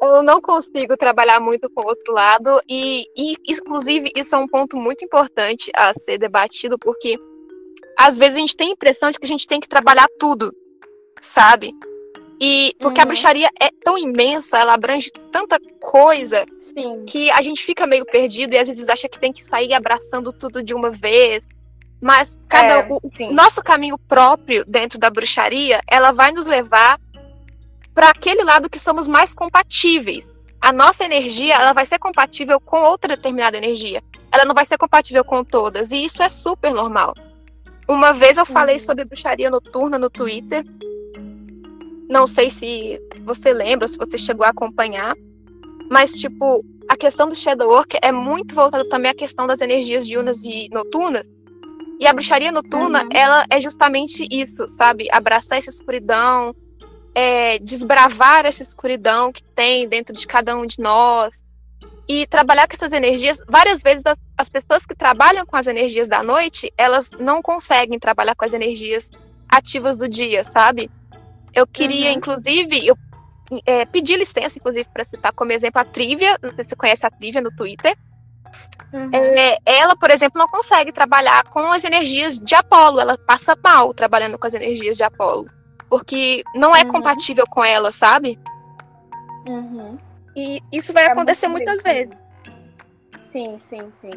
Eu 0.01 0.21
não 0.21 0.41
consigo 0.41 0.97
trabalhar 0.97 1.39
muito 1.39 1.69
com 1.69 1.81
o 1.81 1.87
outro 1.87 2.11
lado 2.11 2.61
e, 2.67 3.05
e, 3.15 3.35
inclusive, 3.47 4.11
isso 4.15 4.35
é 4.35 4.37
um 4.37 4.47
ponto 4.47 4.75
muito 4.75 5.05
importante 5.05 5.71
a 5.73 5.93
ser 5.93 6.17
debatido, 6.17 6.77
porque 6.77 7.17
às 7.97 8.17
vezes 8.17 8.35
a 8.35 8.39
gente 8.39 8.57
tem 8.57 8.69
a 8.69 8.73
impressão 8.73 9.09
de 9.09 9.17
que 9.17 9.25
a 9.25 9.27
gente 9.27 9.47
tem 9.47 9.61
que 9.61 9.69
trabalhar 9.69 10.07
tudo, 10.19 10.53
sabe? 11.21 11.73
E 12.41 12.75
porque 12.79 12.99
uhum. 12.99 13.03
a 13.03 13.05
bruxaria 13.05 13.49
é 13.61 13.69
tão 13.83 13.97
imensa, 13.97 14.57
ela 14.57 14.73
abrange 14.73 15.09
tanta 15.31 15.57
coisa 15.79 16.45
Sim. 16.59 17.05
que 17.07 17.31
a 17.31 17.41
gente 17.41 17.63
fica 17.63 17.87
meio 17.87 18.05
perdido 18.05 18.53
e 18.53 18.57
às 18.57 18.67
vezes 18.67 18.89
acha 18.89 19.07
que 19.07 19.19
tem 19.19 19.31
que 19.31 19.41
sair 19.41 19.73
abraçando 19.73 20.33
tudo 20.33 20.61
de 20.61 20.73
uma 20.73 20.89
vez. 20.89 21.47
Mas 22.03 22.37
cada 22.49 22.81
é, 22.81 22.87
o, 22.89 23.33
nosso 23.33 23.63
caminho 23.63 23.97
próprio 23.97 24.65
dentro 24.67 24.99
da 24.99 25.09
bruxaria, 25.09 25.79
ela 25.87 26.11
vai 26.11 26.33
nos 26.33 26.45
levar 26.45 26.99
para 27.95 28.09
aquele 28.09 28.43
lado 28.43 28.69
que 28.69 28.77
somos 28.77 29.07
mais 29.07 29.33
compatíveis. 29.33 30.29
A 30.59 30.73
nossa 30.73 31.05
energia, 31.05 31.55
ela 31.55 31.71
vai 31.71 31.85
ser 31.85 31.97
compatível 31.99 32.59
com 32.59 32.81
outra 32.81 33.15
determinada 33.15 33.55
energia. 33.55 34.03
Ela 34.33 34.43
não 34.43 34.53
vai 34.53 34.65
ser 34.65 34.77
compatível 34.77 35.23
com 35.23 35.45
todas, 35.45 35.93
e 35.93 36.03
isso 36.03 36.21
é 36.21 36.27
super 36.27 36.73
normal. 36.73 37.13
Uma 37.87 38.11
vez 38.11 38.37
eu 38.37 38.45
falei 38.45 38.75
uhum. 38.75 38.81
sobre 38.81 39.05
bruxaria 39.05 39.49
noturna 39.49 39.97
no 39.97 40.09
Twitter. 40.09 40.65
Não 42.09 42.27
sei 42.27 42.49
se 42.49 43.01
você 43.23 43.53
lembra, 43.53 43.87
se 43.87 43.97
você 43.97 44.17
chegou 44.17 44.45
a 44.45 44.49
acompanhar, 44.49 45.15
mas 45.89 46.19
tipo, 46.19 46.65
a 46.89 46.97
questão 46.97 47.29
do 47.29 47.35
shadow 47.35 47.69
work 47.69 47.97
é 48.01 48.11
muito 48.11 48.53
voltada 48.53 48.83
também 48.89 49.09
à 49.09 49.15
questão 49.15 49.47
das 49.47 49.61
energias 49.61 50.05
diurnas 50.05 50.43
e 50.43 50.67
noturnas, 50.69 51.29
e 52.03 52.07
a 52.07 52.11
bruxaria 52.11 52.51
noturna, 52.51 53.03
uhum. 53.03 53.09
ela 53.13 53.45
é 53.49 53.61
justamente 53.61 54.27
isso, 54.29 54.67
sabe? 54.67 55.07
Abraçar 55.09 55.57
essa 55.57 55.69
escuridão, 55.69 56.53
é, 57.15 57.57
desbravar 57.59 58.45
essa 58.45 58.61
escuridão 58.61 59.31
que 59.31 59.41
tem 59.41 59.87
dentro 59.87 60.13
de 60.13 60.27
cada 60.27 60.53
um 60.53 60.65
de 60.65 60.81
nós 60.81 61.41
e 62.05 62.27
trabalhar 62.27 62.67
com 62.67 62.73
essas 62.73 62.91
energias. 62.91 63.41
Várias 63.47 63.81
vezes 63.81 64.03
as 64.37 64.49
pessoas 64.49 64.85
que 64.85 64.93
trabalham 64.93 65.45
com 65.45 65.55
as 65.55 65.65
energias 65.65 66.09
da 66.09 66.21
noite, 66.21 66.73
elas 66.77 67.09
não 67.17 67.41
conseguem 67.41 67.97
trabalhar 67.97 68.35
com 68.35 68.43
as 68.43 68.51
energias 68.51 69.09
ativas 69.47 69.97
do 69.97 70.09
dia, 70.09 70.43
sabe? 70.43 70.91
Eu 71.53 71.65
queria, 71.65 72.09
uhum. 72.09 72.17
inclusive, 72.17 72.85
eu 72.85 72.97
é, 73.65 73.85
pedi 73.85 74.17
licença, 74.17 74.57
inclusive, 74.57 74.89
para 74.93 75.05
citar 75.05 75.31
como 75.31 75.53
exemplo 75.53 75.79
a 75.79 75.85
Trivia, 75.85 76.37
não 76.43 76.53
sei 76.53 76.65
se 76.65 76.71
você 76.71 76.75
conhece 76.75 77.05
a 77.05 77.09
Trivia 77.09 77.39
no 77.39 77.55
Twitter. 77.55 77.97
Uhum. 78.91 79.09
É, 79.11 79.57
ela, 79.65 79.95
por 79.95 80.11
exemplo, 80.11 80.39
não 80.39 80.47
consegue 80.47 80.91
trabalhar 80.91 81.43
com 81.45 81.71
as 81.71 81.83
energias 81.83 82.39
de 82.39 82.53
Apolo, 82.53 82.99
ela 82.99 83.17
passa 83.17 83.57
mal 83.63 83.93
trabalhando 83.93 84.37
com 84.37 84.45
as 84.45 84.53
energias 84.53 84.97
de 84.97 85.03
Apolo, 85.03 85.49
porque 85.89 86.43
não 86.55 86.75
é 86.75 86.83
uhum. 86.83 86.89
compatível 86.89 87.45
com 87.47 87.63
ela, 87.63 87.91
sabe? 87.91 88.39
Uhum. 89.47 89.97
E 90.35 90.61
isso 90.71 90.93
vai 90.93 91.05
é 91.05 91.11
acontecer 91.11 91.47
muitas 91.47 91.81
vezes. 91.81 92.13
Sim, 93.19 93.57
sim, 93.59 93.91
sim. 93.95 94.11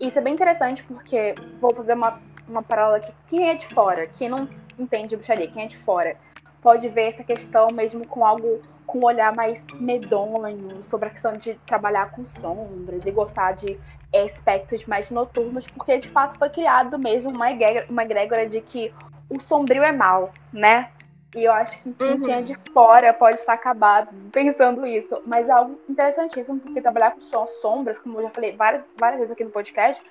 Isso 0.00 0.18
é 0.18 0.22
bem 0.22 0.34
interessante 0.34 0.82
porque 0.84 1.34
vou 1.60 1.74
fazer 1.74 1.94
uma, 1.94 2.20
uma 2.48 2.62
paralela 2.62 2.98
aqui. 2.98 3.12
Quem 3.26 3.48
é 3.48 3.54
de 3.54 3.66
fora, 3.66 4.06
quem 4.06 4.28
não 4.28 4.48
entende 4.78 5.16
bruxaria, 5.16 5.48
quem 5.48 5.64
é 5.64 5.66
de 5.66 5.76
fora, 5.76 6.16
pode 6.60 6.88
ver 6.88 7.08
essa 7.08 7.24
questão 7.24 7.68
mesmo 7.72 8.06
com 8.06 8.24
algo 8.24 8.60
com 8.86 9.00
um 9.00 9.04
olhar 9.04 9.36
mais 9.36 9.62
medonho 9.74 10.82
sobre 10.82 11.08
a 11.08 11.10
questão 11.10 11.34
de 11.34 11.54
trabalhar 11.66 12.10
com 12.10 12.24
sombras 12.24 13.04
e 13.04 13.10
gostar 13.10 13.52
de 13.52 13.78
aspectos 14.14 14.86
mais 14.86 15.10
noturnos, 15.10 15.66
porque 15.66 15.98
de 15.98 16.08
fato 16.08 16.38
foi 16.38 16.48
criado 16.48 16.98
mesmo 16.98 17.30
uma 17.30 17.50
egrégora, 17.50 17.86
uma 17.90 18.02
egrégora 18.02 18.46
de 18.48 18.62
que 18.62 18.92
o 19.28 19.38
sombrio 19.38 19.82
é 19.82 19.92
mal, 19.92 20.32
né? 20.50 20.90
E 21.36 21.44
eu 21.44 21.52
acho 21.52 21.78
que 21.82 21.88
uhum. 21.88 22.20
quem 22.22 22.34
é 22.34 22.40
de 22.40 22.56
fora 22.72 23.12
pode 23.12 23.38
estar 23.38 23.52
acabado 23.52 24.08
pensando 24.32 24.86
isso. 24.86 25.20
Mas 25.26 25.50
é 25.50 25.52
algo 25.52 25.78
interessantíssimo, 25.86 26.58
porque 26.58 26.80
trabalhar 26.80 27.10
com 27.10 27.46
sombras, 27.46 27.98
como 27.98 28.18
eu 28.18 28.22
já 28.24 28.30
falei 28.30 28.56
várias, 28.56 28.82
várias 28.98 29.20
vezes 29.20 29.32
aqui 29.32 29.44
no 29.44 29.50
podcast, 29.50 30.02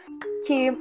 que 0.45 0.71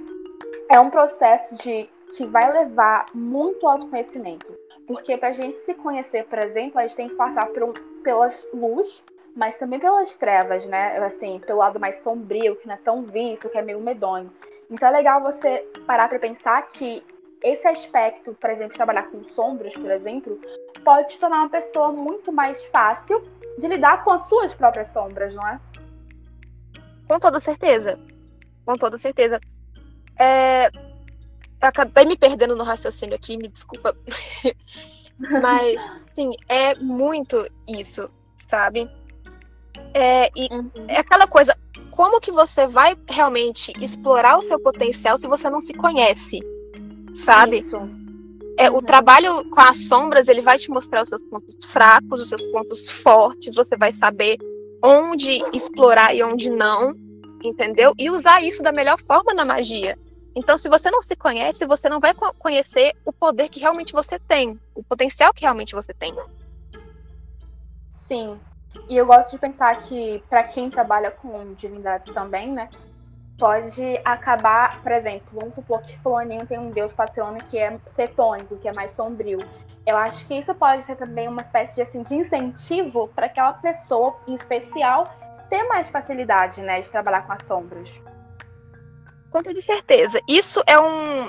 é 0.68 0.78
um 0.78 0.90
processo 0.90 1.56
de 1.62 1.88
que 2.16 2.24
vai 2.26 2.50
levar 2.50 3.06
muito 3.14 3.66
autoconhecimento. 3.66 4.56
Porque 4.86 5.16
para 5.18 5.28
a 5.28 5.32
gente 5.32 5.58
se 5.64 5.74
conhecer, 5.74 6.24
por 6.24 6.38
exemplo, 6.38 6.78
a 6.78 6.86
gente 6.86 6.96
tem 6.96 7.08
que 7.08 7.14
passar 7.14 7.46
por 7.46 7.62
um, 7.62 7.72
pelas 8.02 8.48
luz, 8.54 9.04
mas 9.36 9.58
também 9.58 9.78
pelas 9.78 10.16
trevas, 10.16 10.64
né? 10.64 10.96
Assim, 10.98 11.38
pelo 11.40 11.58
lado 11.58 11.78
mais 11.78 11.96
sombrio, 11.96 12.56
que 12.56 12.66
não 12.66 12.74
é 12.74 12.78
tão 12.78 13.02
visto, 13.02 13.50
que 13.50 13.58
é 13.58 13.62
meio 13.62 13.80
medonho. 13.80 14.32
Então 14.70 14.88
é 14.88 14.92
legal 14.92 15.20
você 15.20 15.58
parar 15.86 16.08
para 16.08 16.18
pensar 16.18 16.62
que 16.68 17.04
esse 17.42 17.68
aspecto, 17.68 18.32
por 18.34 18.48
exemplo, 18.48 18.76
trabalhar 18.76 19.10
com 19.10 19.22
sombras, 19.24 19.74
por 19.74 19.90
exemplo, 19.90 20.40
pode 20.82 21.10
te 21.10 21.18
tornar 21.18 21.40
uma 21.40 21.50
pessoa 21.50 21.92
muito 21.92 22.32
mais 22.32 22.64
fácil 22.66 23.22
de 23.58 23.68
lidar 23.68 24.04
com 24.04 24.10
as 24.10 24.28
suas 24.28 24.54
próprias 24.54 24.88
sombras, 24.88 25.34
não 25.34 25.46
é? 25.46 25.60
Com 27.06 27.18
toda 27.18 27.38
certeza. 27.38 27.98
Com 28.64 28.74
toda 28.74 28.96
certeza. 28.96 29.38
É, 30.18 30.70
acabei 31.60 32.04
me 32.04 32.16
perdendo 32.16 32.56
no 32.56 32.64
raciocínio 32.64 33.14
aqui, 33.14 33.36
me 33.36 33.48
desculpa. 33.48 33.96
Mas, 35.18 35.76
sim, 36.14 36.32
é 36.48 36.74
muito 36.74 37.46
isso, 37.66 38.12
sabe? 38.48 38.88
É, 39.94 40.30
e 40.36 40.48
uhum. 40.52 40.70
é 40.88 40.98
aquela 40.98 41.26
coisa, 41.26 41.56
como 41.90 42.20
que 42.20 42.30
você 42.30 42.66
vai 42.66 42.94
realmente 43.08 43.72
explorar 43.80 44.36
o 44.38 44.42
seu 44.42 44.60
potencial 44.60 45.16
se 45.16 45.26
você 45.26 45.48
não 45.48 45.60
se 45.60 45.72
conhece, 45.72 46.40
sabe? 47.14 47.58
Isso. 47.58 47.76
É, 48.58 48.70
uhum. 48.70 48.76
O 48.76 48.82
trabalho 48.82 49.48
com 49.50 49.60
as 49.60 49.88
sombras, 49.88 50.28
ele 50.28 50.42
vai 50.42 50.58
te 50.58 50.70
mostrar 50.70 51.02
os 51.02 51.08
seus 51.08 51.22
pontos 51.22 51.64
fracos, 51.66 52.20
os 52.20 52.28
seus 52.28 52.44
pontos 52.46 53.00
fortes, 53.00 53.54
você 53.54 53.76
vai 53.76 53.92
saber 53.92 54.36
onde 54.82 55.42
explorar 55.52 56.14
e 56.14 56.22
onde 56.22 56.50
não, 56.50 56.94
entendeu? 57.42 57.94
E 57.98 58.10
usar 58.10 58.42
isso 58.42 58.62
da 58.62 58.72
melhor 58.72 58.98
forma 59.00 59.32
na 59.32 59.44
magia. 59.44 59.98
Então, 60.38 60.58
se 60.58 60.68
você 60.68 60.90
não 60.90 61.00
se 61.00 61.16
conhece, 61.16 61.64
você 61.64 61.88
não 61.88 61.98
vai 61.98 62.12
conhecer 62.38 62.94
o 63.06 63.12
poder 63.12 63.48
que 63.48 63.58
realmente 63.58 63.94
você 63.94 64.18
tem, 64.18 64.60
o 64.74 64.84
potencial 64.84 65.32
que 65.32 65.40
realmente 65.40 65.74
você 65.74 65.94
tem. 65.94 66.14
Sim. 67.90 68.38
E 68.86 68.98
eu 68.98 69.06
gosto 69.06 69.30
de 69.30 69.38
pensar 69.38 69.74
que, 69.78 70.22
para 70.28 70.44
quem 70.44 70.68
trabalha 70.68 71.10
com 71.10 71.54
divindades 71.54 72.12
também, 72.12 72.52
né, 72.52 72.68
pode 73.38 73.98
acabar, 74.04 74.82
por 74.82 74.92
exemplo, 74.92 75.26
vamos 75.32 75.54
supor 75.54 75.80
que 75.80 75.98
Fulaninho 76.00 76.46
tem 76.46 76.58
um 76.58 76.70
deus 76.70 76.92
patrono 76.92 77.38
que 77.38 77.56
é 77.56 77.80
cetônico, 77.86 78.58
que 78.58 78.68
é 78.68 78.72
mais 78.74 78.92
sombrio. 78.92 79.38
Eu 79.86 79.96
acho 79.96 80.26
que 80.26 80.34
isso 80.34 80.54
pode 80.54 80.82
ser 80.82 80.96
também 80.96 81.28
uma 81.28 81.40
espécie 81.40 81.74
de, 81.76 81.80
assim, 81.80 82.02
de 82.02 82.14
incentivo 82.14 83.08
para 83.08 83.24
aquela 83.24 83.54
pessoa 83.54 84.14
em 84.28 84.34
especial 84.34 85.10
ter 85.48 85.64
mais 85.64 85.88
facilidade, 85.88 86.60
né, 86.60 86.78
de 86.80 86.90
trabalhar 86.90 87.26
com 87.26 87.32
as 87.32 87.42
sombras. 87.44 87.90
Com 89.36 89.42
toda 89.42 89.60
certeza. 89.60 90.18
Isso 90.26 90.62
é 90.66 90.80
um. 90.80 91.28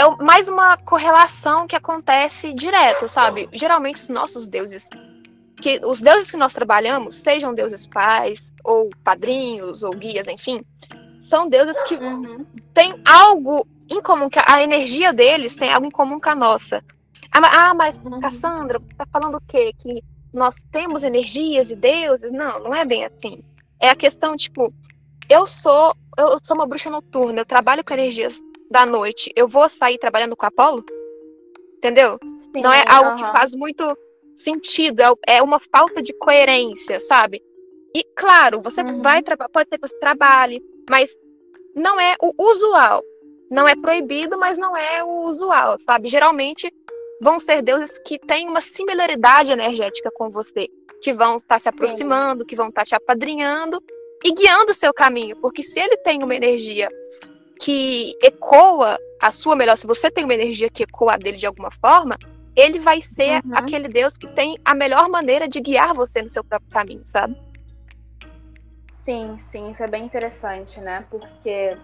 É 0.00 0.24
mais 0.24 0.48
uma 0.48 0.78
correlação 0.78 1.66
que 1.66 1.76
acontece 1.76 2.54
direto, 2.54 3.06
sabe? 3.08 3.46
Geralmente 3.52 4.00
os 4.00 4.08
nossos 4.08 4.48
deuses. 4.48 4.88
Que 5.60 5.78
os 5.84 6.00
deuses 6.00 6.30
que 6.30 6.36
nós 6.38 6.54
trabalhamos, 6.54 7.14
sejam 7.16 7.54
deuses 7.54 7.86
pais, 7.86 8.54
ou 8.64 8.88
padrinhos, 9.04 9.82
ou 9.82 9.90
guias, 9.90 10.28
enfim, 10.28 10.64
são 11.20 11.46
deuses 11.46 11.78
que 11.82 11.94
uhum. 11.94 12.46
têm 12.72 12.94
algo 13.04 13.66
em 13.90 14.00
comum, 14.00 14.30
que 14.30 14.38
a 14.38 14.62
energia 14.62 15.12
deles 15.12 15.56
tem 15.56 15.70
algo 15.70 15.86
em 15.86 15.90
comum 15.90 16.18
com 16.18 16.30
a 16.30 16.34
nossa. 16.34 16.82
Ah, 17.30 17.74
mas 17.74 18.00
uhum. 18.02 18.18
Cassandra, 18.18 18.80
tá 18.96 19.06
falando 19.12 19.36
o 19.36 19.42
quê? 19.46 19.74
Que 19.76 20.02
nós 20.32 20.62
temos 20.72 21.02
energias 21.02 21.70
e 21.70 21.76
deuses? 21.76 22.32
Não, 22.32 22.62
não 22.62 22.74
é 22.74 22.82
bem 22.86 23.04
assim. 23.04 23.42
É 23.78 23.90
a 23.90 23.96
questão, 23.96 24.38
tipo, 24.38 24.72
eu 25.28 25.46
sou 25.46 25.94
eu 26.18 26.38
sou 26.42 26.56
uma 26.56 26.66
bruxa 26.66 26.90
noturna, 26.90 27.40
eu 27.40 27.46
trabalho 27.46 27.84
com 27.84 27.94
energias 27.94 28.40
da 28.70 28.86
noite. 28.86 29.30
Eu 29.36 29.46
vou 29.46 29.68
sair 29.68 29.98
trabalhando 29.98 30.36
com 30.36 30.46
Apolo? 30.46 30.84
Entendeu? 31.76 32.16
Sim, 32.54 32.62
não 32.62 32.72
é 32.72 32.84
algo 32.88 33.16
que 33.16 33.24
faz 33.24 33.54
muito 33.54 33.96
sentido, 34.34 35.00
é, 35.00 35.36
é 35.36 35.42
uma 35.42 35.58
falta 35.58 36.02
de 36.02 36.12
coerência, 36.14 37.00
sabe? 37.00 37.42
E 37.94 38.04
claro, 38.14 38.60
você 38.60 38.82
uhum. 38.82 39.00
vai 39.00 39.22
pode 39.22 39.70
ter 39.70 39.78
que 39.78 39.88
você 39.88 39.98
trabalhe, 39.98 40.60
mas 40.88 41.16
não 41.74 41.98
é 42.00 42.16
o 42.20 42.32
usual. 42.50 43.02
Não 43.50 43.68
é 43.68 43.76
proibido, 43.76 44.38
mas 44.38 44.58
não 44.58 44.76
é 44.76 45.04
o 45.04 45.24
usual, 45.28 45.78
sabe? 45.78 46.08
Geralmente 46.08 46.72
vão 47.20 47.38
ser 47.38 47.62
deuses 47.62 47.98
que 48.00 48.18
têm 48.18 48.48
uma 48.48 48.60
similaridade 48.60 49.52
energética 49.52 50.10
com 50.14 50.30
você, 50.30 50.68
que 51.00 51.12
vão 51.12 51.36
estar 51.36 51.60
se 51.60 51.68
aproximando, 51.68 52.42
Sim. 52.42 52.46
que 52.46 52.56
vão 52.56 52.68
estar 52.68 52.84
te 52.84 52.94
apadrinhando 52.94 53.82
e 54.26 54.32
guiando 54.32 54.72
o 54.72 54.74
seu 54.74 54.92
caminho, 54.92 55.36
porque 55.36 55.62
se 55.62 55.78
ele 55.78 55.96
tem 55.98 56.20
uma 56.20 56.34
energia 56.34 56.88
que 57.60 58.12
ecoa 58.20 58.98
a 59.22 59.30
sua 59.30 59.54
melhor, 59.54 59.78
se 59.78 59.86
você 59.86 60.10
tem 60.10 60.24
uma 60.24 60.34
energia 60.34 60.68
que 60.68 60.82
ecoa 60.82 61.14
a 61.14 61.16
dele 61.16 61.36
de 61.36 61.46
alguma 61.46 61.70
forma, 61.70 62.18
ele 62.56 62.80
vai 62.80 63.00
ser 63.00 63.40
uhum. 63.44 63.56
aquele 63.56 63.86
Deus 63.86 64.16
que 64.16 64.26
tem 64.26 64.58
a 64.64 64.74
melhor 64.74 65.08
maneira 65.08 65.46
de 65.46 65.60
guiar 65.60 65.94
você 65.94 66.20
no 66.22 66.28
seu 66.28 66.42
próprio 66.42 66.68
caminho, 66.70 67.02
sabe? 67.04 67.40
Sim, 69.04 69.36
sim, 69.38 69.70
isso 69.70 69.84
é 69.84 69.86
bem 69.86 70.04
interessante, 70.04 70.80
né? 70.80 71.06
Porque 71.08 71.78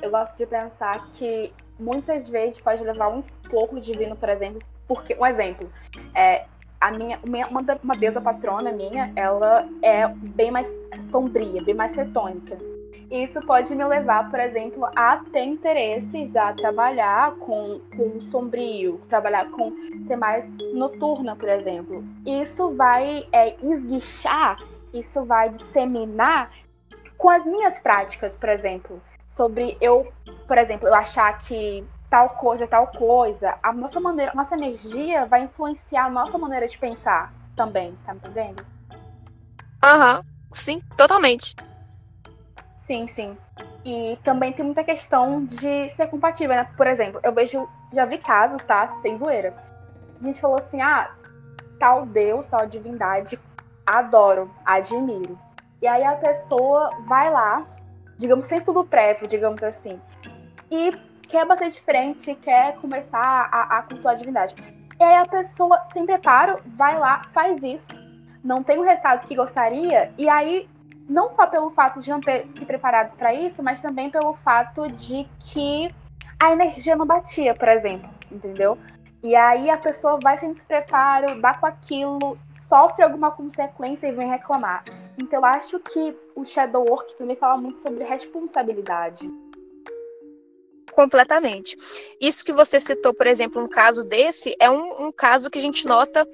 eu 0.00 0.08
gosto 0.08 0.36
de 0.36 0.46
pensar 0.46 1.04
que 1.14 1.52
muitas 1.80 2.28
vezes 2.28 2.60
pode 2.60 2.84
levar 2.84 3.08
um 3.08 3.18
esporro 3.18 3.80
divino, 3.80 4.14
por 4.14 4.28
exemplo, 4.28 4.62
porque 4.86 5.16
um 5.16 5.26
exemplo, 5.26 5.68
é, 6.14 6.44
a 6.80 6.90
minha, 6.90 7.18
uma, 7.24 7.60
uma 7.82 7.94
deusa 7.96 8.20
patrona 8.20 8.72
minha, 8.72 9.12
ela 9.16 9.68
é 9.82 10.08
bem 10.08 10.50
mais 10.50 10.68
sombria, 11.10 11.62
bem 11.62 11.74
mais 11.74 11.92
cetônica. 11.92 12.56
Isso 13.10 13.40
pode 13.46 13.74
me 13.74 13.84
levar, 13.84 14.30
por 14.30 14.38
exemplo, 14.38 14.86
a 14.94 15.16
ter 15.32 15.44
interesses 15.44 16.36
a 16.36 16.52
trabalhar 16.52 17.36
com, 17.36 17.80
com 17.96 18.20
sombrio, 18.20 19.00
trabalhar 19.08 19.50
com 19.50 19.72
ser 20.06 20.16
mais 20.16 20.44
noturna, 20.74 21.34
por 21.34 21.48
exemplo. 21.48 22.04
Isso 22.26 22.74
vai 22.74 23.26
é, 23.32 23.56
esguichar, 23.62 24.58
isso 24.92 25.24
vai 25.24 25.48
disseminar 25.48 26.50
com 27.16 27.30
as 27.30 27.46
minhas 27.46 27.78
práticas, 27.78 28.36
por 28.36 28.50
exemplo. 28.50 29.00
Sobre 29.26 29.76
eu, 29.80 30.12
por 30.46 30.58
exemplo, 30.58 30.86
eu 30.86 30.94
achar 30.94 31.38
que 31.38 31.84
tal 32.10 32.30
coisa, 32.30 32.66
tal 32.66 32.86
coisa, 32.86 33.58
a 33.62 33.72
nossa 33.72 34.00
maneira, 34.00 34.32
a 34.32 34.34
nossa 34.34 34.54
energia 34.54 35.26
vai 35.26 35.42
influenciar 35.42 36.06
a 36.06 36.10
nossa 36.10 36.38
maneira 36.38 36.66
de 36.66 36.78
pensar 36.78 37.32
também, 37.54 37.96
tá 38.06 38.14
me 38.14 38.20
entendendo? 38.20 38.64
Aham, 39.82 40.16
uhum. 40.16 40.22
sim, 40.52 40.80
totalmente. 40.96 41.54
Sim, 42.76 43.06
sim. 43.06 43.36
E 43.84 44.18
também 44.24 44.52
tem 44.52 44.64
muita 44.64 44.82
questão 44.82 45.44
de 45.44 45.88
ser 45.90 46.08
compatível, 46.08 46.56
né? 46.56 46.66
Por 46.76 46.86
exemplo, 46.86 47.20
eu 47.22 47.32
vejo, 47.32 47.68
já 47.92 48.04
vi 48.04 48.18
casos, 48.18 48.64
tá? 48.64 48.88
Sem 49.02 49.18
zoeira. 49.18 49.54
A 50.20 50.24
gente 50.24 50.40
falou 50.40 50.58
assim, 50.58 50.80
ah, 50.80 51.10
tal 51.78 52.06
Deus, 52.06 52.48
tal 52.48 52.66
divindade, 52.66 53.38
adoro, 53.86 54.50
admiro. 54.64 55.38
E 55.80 55.86
aí 55.86 56.02
a 56.02 56.16
pessoa 56.16 56.90
vai 57.06 57.30
lá, 57.30 57.64
digamos, 58.18 58.46
sem 58.46 58.58
estudo 58.58 58.84
prévio, 58.84 59.28
digamos 59.28 59.62
assim, 59.62 60.00
e 60.70 60.92
quer 61.28 61.46
bater 61.46 61.70
de 61.70 61.80
frente, 61.80 62.34
quer 62.34 62.76
começar 62.76 63.48
a, 63.52 63.78
a 63.78 63.82
cultuar 63.82 64.14
a 64.14 64.16
divindade. 64.16 64.54
E 64.98 65.02
aí 65.02 65.16
a 65.16 65.26
pessoa, 65.26 65.80
sem 65.92 66.04
preparo, 66.04 66.58
vai 66.66 66.98
lá, 66.98 67.22
faz 67.32 67.62
isso, 67.62 67.92
não 68.42 68.62
tem 68.62 68.78
o 68.78 68.82
resultado 68.82 69.26
que 69.26 69.36
gostaria, 69.36 70.12
e 70.18 70.28
aí, 70.28 70.68
não 71.08 71.30
só 71.30 71.46
pelo 71.46 71.70
fato 71.70 72.00
de 72.00 72.10
não 72.10 72.20
ter 72.20 72.46
se 72.56 72.64
preparado 72.64 73.16
para 73.16 73.32
isso, 73.32 73.62
mas 73.62 73.80
também 73.80 74.10
pelo 74.10 74.34
fato 74.34 74.90
de 74.90 75.28
que 75.38 75.94
a 76.40 76.52
energia 76.52 76.96
não 76.96 77.06
batia, 77.06 77.54
por 77.54 77.68
exemplo, 77.68 78.10
entendeu? 78.30 78.78
E 79.22 79.34
aí 79.34 79.68
a 79.68 79.76
pessoa 79.76 80.18
vai 80.22 80.38
sem 80.38 80.52
despreparo, 80.52 81.40
dá 81.40 81.54
com 81.54 81.66
aquilo, 81.66 82.38
sofre 82.68 83.02
alguma 83.02 83.30
consequência 83.30 84.06
e 84.06 84.12
vem 84.12 84.28
reclamar. 84.28 84.84
Então 85.20 85.40
eu 85.40 85.44
acho 85.44 85.80
que 85.80 86.16
o 86.36 86.44
Shadow 86.44 86.84
Work 86.88 87.16
também 87.16 87.36
fala 87.36 87.56
muito 87.56 87.82
sobre 87.82 88.04
responsabilidade. 88.04 89.28
Completamente. 90.98 91.76
Isso 92.20 92.44
que 92.44 92.52
você 92.52 92.80
citou, 92.80 93.14
por 93.14 93.28
exemplo, 93.28 93.62
um 93.62 93.68
caso 93.68 94.02
desse, 94.02 94.56
é 94.58 94.68
um, 94.68 95.06
um 95.06 95.12
caso 95.12 95.48
que 95.48 95.56
a 95.56 95.60
gente 95.60 95.86
nota 95.86 96.26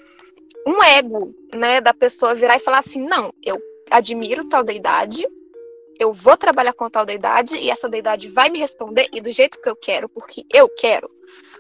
um 0.66 0.82
ego, 0.82 1.34
né, 1.52 1.82
da 1.82 1.92
pessoa 1.92 2.34
virar 2.34 2.56
e 2.56 2.60
falar 2.60 2.78
assim, 2.78 3.06
não, 3.06 3.30
eu 3.42 3.60
admiro 3.90 4.48
tal 4.48 4.64
deidade, 4.64 5.22
eu 6.00 6.14
vou 6.14 6.34
trabalhar 6.38 6.72
com 6.72 6.88
tal 6.88 7.04
deidade 7.04 7.58
e 7.58 7.70
essa 7.70 7.90
deidade 7.90 8.30
vai 8.30 8.48
me 8.48 8.58
responder 8.58 9.06
e 9.12 9.20
do 9.20 9.30
jeito 9.30 9.60
que 9.60 9.68
eu 9.68 9.76
quero, 9.76 10.08
porque 10.08 10.46
eu 10.50 10.66
quero 10.70 11.06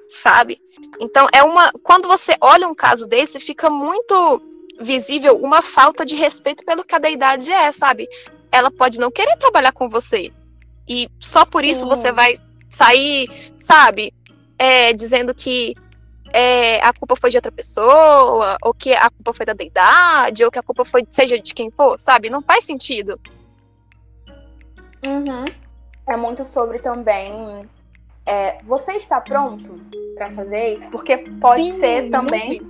sabe? 0.08 0.56
Então 0.98 1.28
é 1.30 1.42
uma 1.42 1.70
quando 1.82 2.08
você 2.08 2.34
olha 2.40 2.66
um 2.66 2.74
caso 2.74 3.06
desse, 3.06 3.38
fica 3.38 3.68
muito 3.68 4.40
visível 4.80 5.36
uma 5.36 5.60
falta 5.60 6.06
de 6.06 6.14
respeito 6.14 6.64
pelo 6.64 6.82
que 6.82 6.94
a 6.94 6.98
deidade 6.98 7.52
é, 7.52 7.70
sabe? 7.70 8.08
Ela 8.50 8.70
pode 8.70 8.98
não 8.98 9.10
querer 9.10 9.36
trabalhar 9.36 9.72
com 9.72 9.90
você. 9.90 10.32
E 10.88 11.06
só 11.18 11.44
por 11.44 11.64
isso 11.64 11.86
você 11.86 12.10
vai 12.10 12.34
sair, 12.74 13.28
sabe? 13.58 14.12
É, 14.58 14.92
dizendo 14.92 15.34
que 15.34 15.74
é, 16.32 16.80
a 16.80 16.92
culpa 16.92 17.16
foi 17.16 17.30
de 17.30 17.36
outra 17.36 17.52
pessoa, 17.52 18.56
ou 18.62 18.74
que 18.74 18.92
a 18.92 19.08
culpa 19.10 19.32
foi 19.32 19.46
da 19.46 19.52
deidade, 19.52 20.44
ou 20.44 20.50
que 20.50 20.58
a 20.58 20.62
culpa 20.62 20.84
foi 20.84 21.06
seja 21.08 21.38
de 21.38 21.54
quem 21.54 21.70
for, 21.70 21.98
sabe? 21.98 22.28
Não 22.28 22.42
faz 22.42 22.64
sentido. 22.64 23.18
Uhum. 25.06 25.44
É 26.06 26.16
muito 26.16 26.44
sobre 26.44 26.78
também 26.78 27.62
é, 28.26 28.58
você 28.64 28.92
está 28.92 29.20
pronto 29.20 29.78
para 30.14 30.30
fazer 30.32 30.76
isso? 30.76 30.88
Porque 30.88 31.18
pode 31.40 31.62
Sim, 31.62 31.80
ser 31.80 32.10
também 32.10 32.60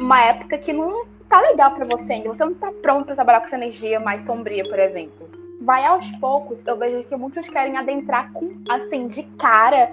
uma 0.00 0.20
época 0.22 0.58
que 0.58 0.72
não 0.72 1.06
tá 1.28 1.40
legal 1.40 1.72
para 1.72 1.84
você 1.84 2.14
ainda. 2.14 2.28
Você 2.28 2.44
não 2.44 2.54
tá 2.54 2.72
pronto 2.82 3.06
para 3.06 3.14
trabalhar 3.14 3.40
com 3.40 3.46
essa 3.46 3.56
energia 3.56 4.00
mais 4.00 4.22
sombria, 4.26 4.64
por 4.64 4.78
exemplo. 4.78 5.28
Vai 5.60 5.84
aos 5.84 6.10
poucos. 6.18 6.64
Eu 6.66 6.76
vejo 6.76 7.04
que 7.04 7.16
muitos 7.16 7.48
querem 7.48 7.76
adentrar 7.76 8.32
com, 8.32 8.50
assim, 8.68 9.08
de 9.08 9.22
cara 9.38 9.92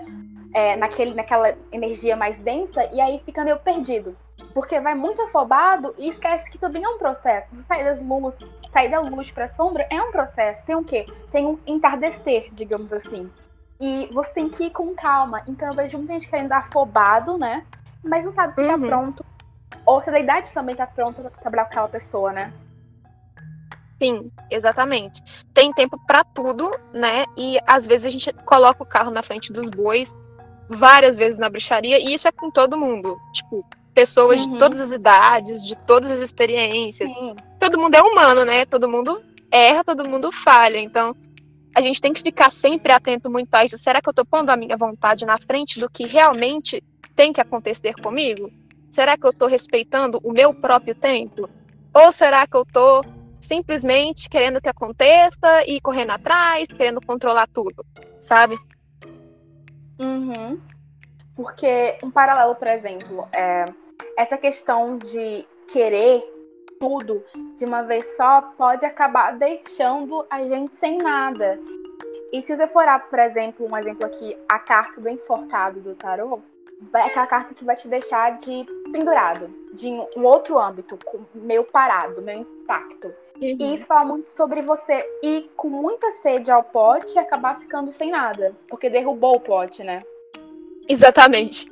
é, 0.54 0.76
naquele, 0.76 1.14
naquela 1.14 1.54
energia 1.72 2.16
mais 2.16 2.38
densa 2.38 2.86
e 2.94 3.02
aí 3.02 3.22
fica 3.26 3.44
meio 3.44 3.60
perdido. 3.60 4.16
Porque 4.54 4.80
vai 4.80 4.96
muito 4.96 5.22
afobado 5.22 5.94
e 5.98 6.10
esquece 6.10 6.50
que 6.50 6.58
também 6.58 6.84
é 6.84 6.88
um 6.88 6.98
processo. 6.98 7.54
Sair 7.68 7.84
das 7.84 8.02
luz, 8.02 8.38
sair 8.72 8.90
da 8.90 9.02
luz 9.02 9.30
pra 9.32 9.48
sombra 9.48 9.86
é 9.90 10.02
um 10.02 10.12
processo. 10.12 10.66
Tem 10.66 10.76
o 10.76 10.84
quê? 10.84 11.06
Tem 11.32 11.46
um 11.46 11.60
entardecer, 11.68 12.50
digamos 12.54 12.92
assim. 12.94 13.30
E 13.80 14.08
você 14.14 14.34
tem 14.34 14.50
que 14.50 14.66
ir 14.66 14.70
com 14.70 14.96
calma. 14.96 15.44
Então 15.48 15.68
eu 15.68 15.76
vejo 15.76 15.98
muita 15.98 16.14
gente 16.14 16.30
querendo 16.30 16.54
afobado, 16.54 17.38
né? 17.38 17.66
Mas 18.02 18.26
não 18.26 18.32
sabe 18.32 18.54
se 18.56 18.66
tá 18.66 18.76
uhum. 18.76 18.82
tá 18.82 18.88
pronto. 18.88 19.26
Ou 19.86 20.02
se 20.02 20.10
a 20.10 20.20
idade 20.20 20.54
também 20.54 20.76
tá 20.76 20.88
pronta 20.88 21.22
pra 21.22 21.32
trabalhar 21.32 21.66
com 21.66 21.72
aquela 21.72 21.90
pessoa, 21.90 22.32
né? 22.32 22.54
Sim, 24.02 24.32
exatamente. 24.52 25.22
Tem 25.54 25.72
tempo 25.74 26.00
para 26.06 26.24
tudo, 26.24 26.70
né? 26.94 27.26
E 27.38 27.58
às 27.66 27.86
vezes 27.86 28.06
a 28.06 28.10
gente 28.10 28.34
coloca 28.46 28.84
o 28.84 28.86
carro 28.86 29.12
na 29.12 29.24
frente 29.24 29.54
dos 29.54 29.70
bois 29.70 30.14
várias 30.68 31.16
vezes 31.16 31.40
na 31.40 31.50
bruxaria, 31.50 32.00
e 32.00 32.14
isso 32.14 32.28
é 32.28 32.32
com 32.32 32.50
todo 32.52 32.78
mundo. 32.78 33.18
Tipo, 33.34 33.66
pessoas 33.94 34.46
uhum. 34.46 34.54
de 34.54 34.60
todas 34.60 34.82
as 34.82 34.92
idades, 34.92 35.64
de 35.64 35.76
todas 35.76 36.12
as 36.12 36.20
experiências. 36.20 37.12
Sim. 37.12 37.36
Todo 37.60 37.80
mundo 37.80 37.96
é 37.96 38.02
humano, 38.02 38.44
né? 38.44 38.66
Todo 38.66 38.90
mundo 38.90 39.24
erra, 39.50 39.84
todo 39.84 40.08
mundo 40.08 40.32
falha. 40.32 40.78
Então, 40.78 41.16
a 41.74 41.82
gente 41.82 42.02
tem 42.02 42.14
que 42.14 42.22
ficar 42.22 42.52
sempre 42.52 42.92
atento 42.92 43.30
muito 43.30 43.54
a 43.54 43.64
isso. 43.64 43.78
Será 43.78 44.02
que 44.02 44.10
eu 44.10 44.12
estou 44.12 44.26
pondo 44.26 44.50
a 44.50 44.58
minha 44.58 44.76
vontade 44.76 45.26
na 45.26 45.38
frente 45.38 45.80
do 45.80 45.90
que 45.90 46.06
realmente 46.06 46.84
tem 47.16 47.32
que 47.32 47.40
acontecer 47.42 47.94
comigo? 47.96 48.52
Será 48.90 49.18
que 49.18 49.26
eu 49.26 49.32
estou 49.32 49.48
respeitando 49.48 50.20
o 50.24 50.32
meu 50.32 50.54
próprio 50.54 50.96
tempo? 50.96 51.50
Ou 51.94 52.12
será 52.12 52.46
que 52.46 52.56
eu 52.56 52.64
estou 52.64 53.04
simplesmente 53.46 54.30
querendo 54.30 54.62
que 54.62 54.70
aconteça 54.70 55.64
e 55.68 55.80
correndo 55.80 56.12
atrás, 56.12 56.68
querendo 56.68 57.00
controlar 57.02 57.48
tudo, 57.48 57.86
sabe? 58.20 58.58
Uhum. 60.00 60.60
Porque 61.36 61.98
um 62.04 62.12
paralelo, 62.12 62.56
por 62.56 62.68
exemplo, 62.68 63.28
é 63.36 63.66
essa 64.18 64.38
questão 64.38 64.98
de 64.98 65.46
querer 65.68 66.24
tudo 66.80 67.24
de 67.58 67.66
uma 67.66 67.84
vez 67.84 68.16
só 68.16 68.42
pode 68.58 68.86
acabar 68.86 69.32
deixando 69.38 70.26
a 70.30 70.46
gente 70.46 70.76
sem 70.76 70.98
nada. 70.98 71.60
E 72.32 72.42
se 72.42 72.56
você 72.56 72.68
for, 72.68 72.86
por 73.10 73.20
exemplo, 73.20 73.66
um 73.66 73.78
exemplo 73.78 74.06
aqui, 74.06 74.38
a 74.50 74.60
carta 74.60 75.00
do 75.00 75.08
enforcado 75.08 75.80
do 75.80 75.96
tarô, 75.96 76.42
é 76.94 77.02
aquela 77.02 77.28
carta 77.28 77.54
que 77.54 77.64
vai 77.64 77.76
te 77.76 77.88
deixar 77.88 78.38
de 78.38 78.66
pendurado, 78.92 79.48
de 79.74 79.88
um 79.88 80.24
outro 80.24 80.60
âmbito, 80.60 81.00
meio 81.34 81.64
parado, 81.64 82.22
meio 82.22 82.42
intacto. 82.42 83.14
Uhum. 83.36 83.58
E 83.60 83.76
isso 83.76 83.86
fala 83.86 84.06
muito 84.06 84.30
sobre 84.30 84.62
você 84.62 85.06
ir 85.22 85.52
com 85.56 85.70
muita 85.70 86.12
sede 86.12 86.50
ao 86.52 86.64
pote 86.64 87.16
e 87.16 87.20
acabar 87.20 87.60
ficando 87.60 87.92
sem 87.92 88.10
nada, 88.10 88.56
porque 88.70 88.90
derrubou 88.90 89.36
o 89.36 89.40
pote, 89.40 89.84
né? 89.84 90.02
Exatamente. 90.88 91.68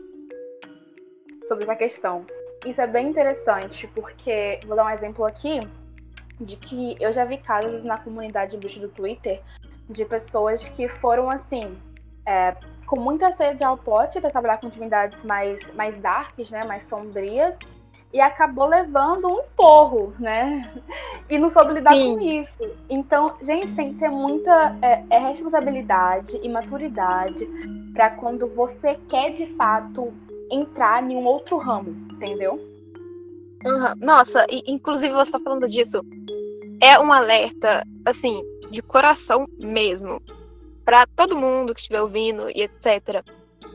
Sobre 1.48 1.64
essa 1.64 1.76
questão. 1.76 2.26
Isso 2.66 2.82
é 2.82 2.88
bem 2.88 3.08
interessante, 3.08 3.88
porque 3.88 4.60
vou 4.66 4.76
dar 4.76 4.86
um 4.86 4.90
exemplo 4.90 5.26
aqui 5.26 5.60
de 6.40 6.58
que 6.58 6.96
eu 7.00 7.12
já 7.14 7.26
vi 7.26 7.38
casos 7.38 7.84
na 7.84 7.98
comunidade 7.98 8.58
bruxa 8.58 8.80
do 8.80 8.90
Twitter 8.90 9.42
de 9.90 10.06
pessoas 10.06 10.68
que 10.70 10.88
foram 10.88 11.30
assim, 11.30 11.78
é, 12.26 12.56
com 12.86 13.00
muita 13.00 13.32
sede 13.34 13.64
ao 13.64 13.78
pote 13.78 14.20
para 14.20 14.30
trabalhar 14.30 14.60
com 14.60 14.70
divindades 14.70 15.24
mais, 15.24 15.72
mais 15.72 15.98
darks, 15.98 16.50
né, 16.52 16.64
mais 16.64 16.84
sombrias, 16.84 17.58
e 18.14 18.22
acabou 18.22 18.68
levando 18.68 19.28
um 19.28 19.40
esporro, 19.40 20.14
né? 20.20 20.72
E 21.30 21.38
não 21.38 21.50
soube 21.50 21.74
lidar 21.74 21.96
Sim. 21.96 22.16
com 22.16 22.22
isso. 22.22 22.70
Então, 22.88 23.34
gente, 23.42 23.74
tem 23.74 23.94
que 23.94 24.00
ter 24.00 24.10
muita 24.10 24.78
é, 24.82 25.04
é 25.10 25.18
responsabilidade 25.18 26.40
e 26.44 26.48
maturidade 26.48 27.48
para 27.92 28.12
quando 28.12 28.46
você 28.48 28.96
quer 29.10 29.32
de 29.32 29.48
fato 29.56 30.14
entrar 30.52 31.02
em 31.10 31.16
um 31.16 31.26
outro 31.26 31.58
ramo, 31.58 31.90
entendeu? 32.12 32.54
Uhum. 33.66 33.96
Nossa, 34.00 34.46
e, 34.50 34.62
inclusive 34.68 35.14
você 35.14 35.32
tá 35.32 35.40
falando 35.40 35.68
disso. 35.68 36.02
É 36.80 37.00
um 37.00 37.12
alerta, 37.12 37.84
assim, 38.06 38.44
de 38.70 38.82
coração 38.82 39.48
mesmo. 39.58 40.22
para 40.86 41.08
todo 41.08 41.38
mundo 41.38 41.74
que 41.74 41.80
estiver 41.80 42.02
ouvindo 42.02 42.50
e 42.50 42.62
etc. 42.64 43.24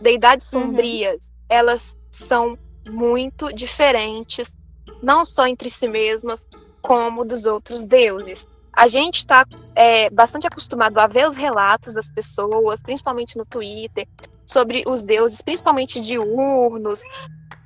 Deidades 0.00 0.52
uhum. 0.52 0.60
sombrias, 0.60 1.32
elas 1.48 1.96
são 2.10 2.56
muito 2.88 3.52
diferentes, 3.52 4.54
não 5.02 5.24
só 5.24 5.46
entre 5.46 5.70
si 5.70 5.88
mesmas, 5.88 6.46
como 6.80 7.24
dos 7.24 7.44
outros 7.44 7.86
deuses. 7.86 8.46
A 8.72 8.86
gente 8.86 9.18
está 9.18 9.44
é, 9.74 10.08
bastante 10.10 10.46
acostumado 10.46 10.98
a 10.98 11.06
ver 11.06 11.26
os 11.26 11.36
relatos 11.36 11.94
das 11.94 12.10
pessoas, 12.10 12.80
principalmente 12.80 13.36
no 13.36 13.44
Twitter, 13.44 14.06
sobre 14.46 14.84
os 14.86 15.02
deuses, 15.02 15.42
principalmente 15.42 16.00
diurnos, 16.00 17.02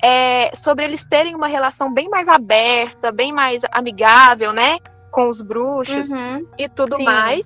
é, 0.02 0.50
sobre 0.54 0.84
eles 0.84 1.04
terem 1.04 1.34
uma 1.34 1.46
relação 1.46 1.92
bem 1.92 2.08
mais 2.08 2.28
aberta, 2.28 3.12
bem 3.12 3.32
mais 3.32 3.62
amigável, 3.70 4.52
né? 4.52 4.78
Com 5.10 5.28
os 5.28 5.42
bruxos 5.42 6.10
uhum, 6.10 6.46
e 6.58 6.68
tudo 6.68 6.96
sim. 6.96 7.04
mais. 7.04 7.44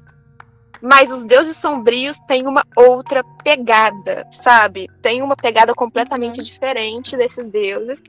Mas 0.87 1.11
os 1.11 1.25
deuses 1.25 1.57
sombrios 1.57 2.16
têm 2.29 2.46
uma 2.46 2.64
outra 2.77 3.25
pegada, 3.42 4.25
sabe? 4.31 4.88
Tem 5.03 5.20
uma 5.20 5.35
pegada 5.35 5.75
completamente 5.75 6.37
uhum. 6.37 6.44
diferente 6.44 7.16
desses 7.16 7.51
deuses. 7.51 8.01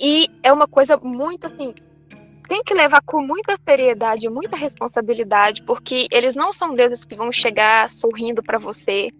E 0.00 0.28
é 0.40 0.52
uma 0.52 0.68
coisa 0.68 0.96
muito 0.98 1.48
assim. 1.48 1.74
Tem 2.48 2.62
que 2.62 2.72
levar 2.72 3.02
com 3.02 3.20
muita 3.20 3.58
seriedade, 3.68 4.28
muita 4.28 4.56
responsabilidade, 4.56 5.64
porque 5.64 6.06
eles 6.12 6.36
não 6.36 6.52
são 6.52 6.76
deuses 6.76 7.04
que 7.04 7.16
vão 7.16 7.32
chegar 7.32 7.90
sorrindo 7.90 8.40
para 8.40 8.58
você, 8.58 9.10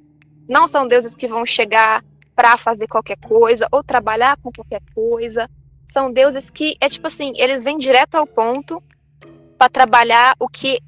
não 0.48 0.68
são 0.68 0.86
deuses 0.86 1.16
que 1.16 1.26
vão 1.26 1.44
chegar 1.44 2.04
para 2.36 2.56
fazer 2.56 2.86
qualquer 2.86 3.18
coisa 3.18 3.66
ou 3.72 3.82
trabalhar 3.82 4.36
com 4.36 4.52
qualquer 4.52 4.80
coisa. 4.94 5.50
São 5.84 6.12
deuses 6.12 6.50
que 6.50 6.76
é 6.80 6.88
tipo 6.88 7.08
assim, 7.08 7.32
eles 7.34 7.64
vêm 7.64 7.78
direto 7.78 8.14
ao 8.14 8.28
ponto 8.28 8.80
para 9.58 9.68
trabalhar 9.68 10.36
o 10.38 10.48
que 10.48 10.78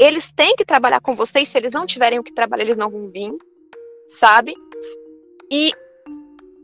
eles 0.00 0.32
têm 0.32 0.56
que 0.56 0.64
trabalhar 0.64 1.00
com 1.00 1.14
vocês. 1.14 1.48
Se 1.48 1.58
eles 1.58 1.72
não 1.72 1.84
tiverem 1.84 2.18
o 2.18 2.24
que 2.24 2.32
trabalhar, 2.32 2.64
eles 2.64 2.76
não 2.76 2.90
vão 2.90 3.08
vir, 3.08 3.36
sabe? 4.08 4.54
E 5.52 5.72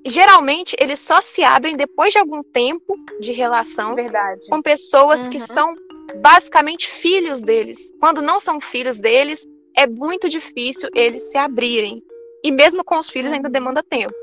geralmente 0.07 0.75
eles 0.81 1.01
só 1.01 1.21
se 1.21 1.45
abrem 1.45 1.77
depois 1.77 2.13
de 2.13 2.19
algum 2.19 2.43
tempo 2.43 2.97
de 3.21 3.33
relação 3.33 3.95
Verdade. 3.95 4.47
com 4.49 4.63
pessoas 4.63 5.25
uhum. 5.25 5.31
que 5.31 5.39
são 5.39 5.75
basicamente 6.23 6.89
filhos 6.89 7.43
deles. 7.43 7.93
Quando 8.01 8.23
não 8.23 8.41
são 8.41 8.59
filhos 8.59 8.99
deles, 8.99 9.45
é 9.77 9.87
muito 9.87 10.29
difícil 10.29 10.89
eles 10.95 11.31
se 11.31 11.37
abrirem. 11.37 12.03
E 12.43 12.51
mesmo 12.51 12.83
com 12.83 12.97
os 12.97 13.11
filhos 13.11 13.33
ainda 13.33 13.51
demanda 13.51 13.83
tempo. 13.83 14.15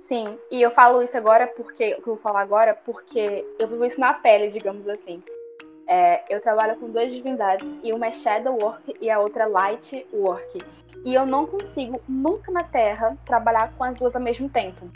Sim, 0.00 0.38
e 0.50 0.60
eu 0.60 0.70
falo 0.70 1.02
isso 1.02 1.16
agora 1.16 1.46
porque. 1.46 1.96
Eu 1.98 2.02
vou 2.04 2.16
falar 2.16 2.40
agora 2.40 2.74
porque 2.74 3.44
eu 3.58 3.68
vivo 3.68 3.84
isso 3.84 4.00
na 4.00 4.12
pele, 4.12 4.48
digamos 4.48 4.88
assim. 4.88 5.22
É, 5.86 6.22
eu 6.28 6.40
trabalho 6.40 6.76
com 6.76 6.90
duas 6.90 7.12
divindades 7.12 7.78
e 7.82 7.92
uma 7.92 8.06
é 8.06 8.12
Shadow 8.12 8.58
Work 8.60 8.96
e 9.00 9.10
a 9.10 9.18
outra 9.18 9.44
é 9.44 9.46
Light 9.46 10.06
Work. 10.12 10.58
E 11.04 11.14
eu 11.14 11.26
não 11.26 11.46
consigo 11.46 12.00
nunca 12.08 12.50
na 12.50 12.62
Terra 12.62 13.16
trabalhar 13.26 13.72
com 13.76 13.84
as 13.84 13.94
duas 13.94 14.16
ao 14.16 14.22
mesmo 14.22 14.48
tempo. 14.48 14.90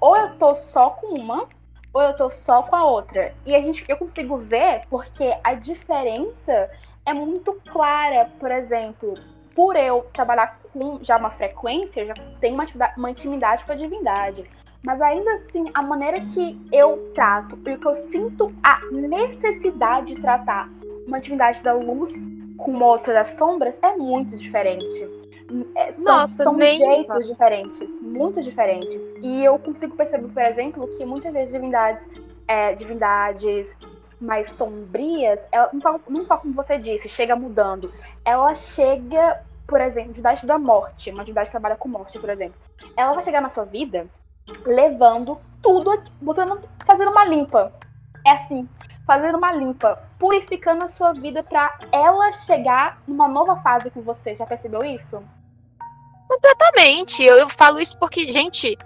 Ou 0.00 0.16
eu 0.16 0.34
tô 0.38 0.54
só 0.54 0.90
com 0.90 1.08
uma, 1.08 1.46
ou 1.92 2.00
eu 2.00 2.16
tô 2.16 2.30
só 2.30 2.62
com 2.62 2.74
a 2.74 2.84
outra. 2.84 3.34
E 3.44 3.54
a 3.54 3.60
gente, 3.60 3.84
eu 3.86 3.96
consigo 3.96 4.38
ver 4.38 4.82
porque 4.88 5.36
a 5.44 5.52
diferença 5.52 6.70
é 7.04 7.12
muito 7.12 7.60
clara. 7.70 8.30
Por 8.38 8.50
exemplo, 8.50 9.14
por 9.54 9.76
eu 9.76 10.06
trabalhar 10.12 10.58
com 10.72 10.98
já 11.02 11.18
uma 11.18 11.30
frequência, 11.30 12.00
eu 12.00 12.06
já 12.06 12.14
tenho 12.40 12.54
uma, 12.54 12.64
uma 12.96 13.10
intimidade 13.10 13.62
com 13.64 13.72
a 13.72 13.74
divindade. 13.74 14.44
Mas 14.82 15.00
ainda 15.00 15.32
assim, 15.34 15.70
a 15.74 15.82
maneira 15.82 16.20
que 16.20 16.58
eu 16.72 17.10
trato 17.14 17.58
e 17.66 17.74
o 17.74 17.78
que 17.78 17.86
eu 17.86 17.94
sinto 17.94 18.52
a 18.62 18.80
necessidade 18.90 20.14
de 20.14 20.20
tratar 20.20 20.70
uma 21.06 21.18
atividade 21.18 21.60
da 21.60 21.74
luz 21.74 22.12
com 22.56 22.70
uma 22.70 22.86
outra 22.86 23.12
das 23.12 23.28
sombras 23.28 23.78
é 23.82 23.96
muito 23.96 24.36
diferente. 24.36 25.06
É, 25.74 25.92
são, 25.92 26.04
Nossa, 26.04 26.44
são 26.44 26.54
nem... 26.54 26.78
jeitos 26.78 27.26
diferentes, 27.26 28.00
muito 28.00 28.40
diferentes. 28.40 29.00
E 29.20 29.44
eu 29.44 29.58
consigo 29.58 29.96
perceber, 29.96 30.28
por 30.28 30.42
exemplo, 30.42 30.88
que 30.96 31.04
muitas 31.04 31.32
vezes 31.32 31.52
divindades, 31.52 32.06
é, 32.46 32.72
divindades 32.74 33.76
mais 34.20 34.50
sombrias, 34.52 35.44
ela, 35.50 35.70
não, 35.72 35.80
só, 35.80 36.00
não 36.08 36.24
só 36.24 36.36
como 36.36 36.54
você 36.54 36.78
disse, 36.78 37.08
chega 37.08 37.34
mudando. 37.34 37.92
Ela 38.24 38.54
chega, 38.54 39.42
por 39.66 39.80
exemplo, 39.80 40.10
divindade 40.10 40.46
da 40.46 40.58
morte, 40.58 41.10
uma 41.10 41.24
divindade 41.24 41.48
que 41.48 41.52
trabalha 41.52 41.76
com 41.76 41.88
morte, 41.88 42.18
por 42.18 42.30
exemplo. 42.30 42.56
Ela 42.96 43.12
vai 43.12 43.22
chegar 43.22 43.40
na 43.40 43.48
sua 43.48 43.64
vida 43.64 44.06
levando 44.64 45.38
tudo, 45.62 46.02
botando, 46.20 46.60
fazendo 46.84 47.10
uma 47.10 47.24
limpa. 47.24 47.72
É 48.26 48.32
assim, 48.32 48.68
fazendo 49.06 49.38
uma 49.38 49.52
limpa, 49.52 49.98
purificando 50.18 50.84
a 50.84 50.88
sua 50.88 51.12
vida 51.12 51.42
para 51.42 51.78
ela 51.90 52.32
chegar 52.32 53.02
numa 53.06 53.26
nova 53.26 53.56
fase 53.56 53.90
com 53.90 54.00
você. 54.00 54.34
Já 54.34 54.46
percebeu 54.46 54.84
isso? 54.84 55.22
Completamente. 56.28 57.22
Eu, 57.22 57.36
eu 57.36 57.48
falo 57.48 57.80
isso 57.80 57.98
porque, 57.98 58.30
gente, 58.30 58.78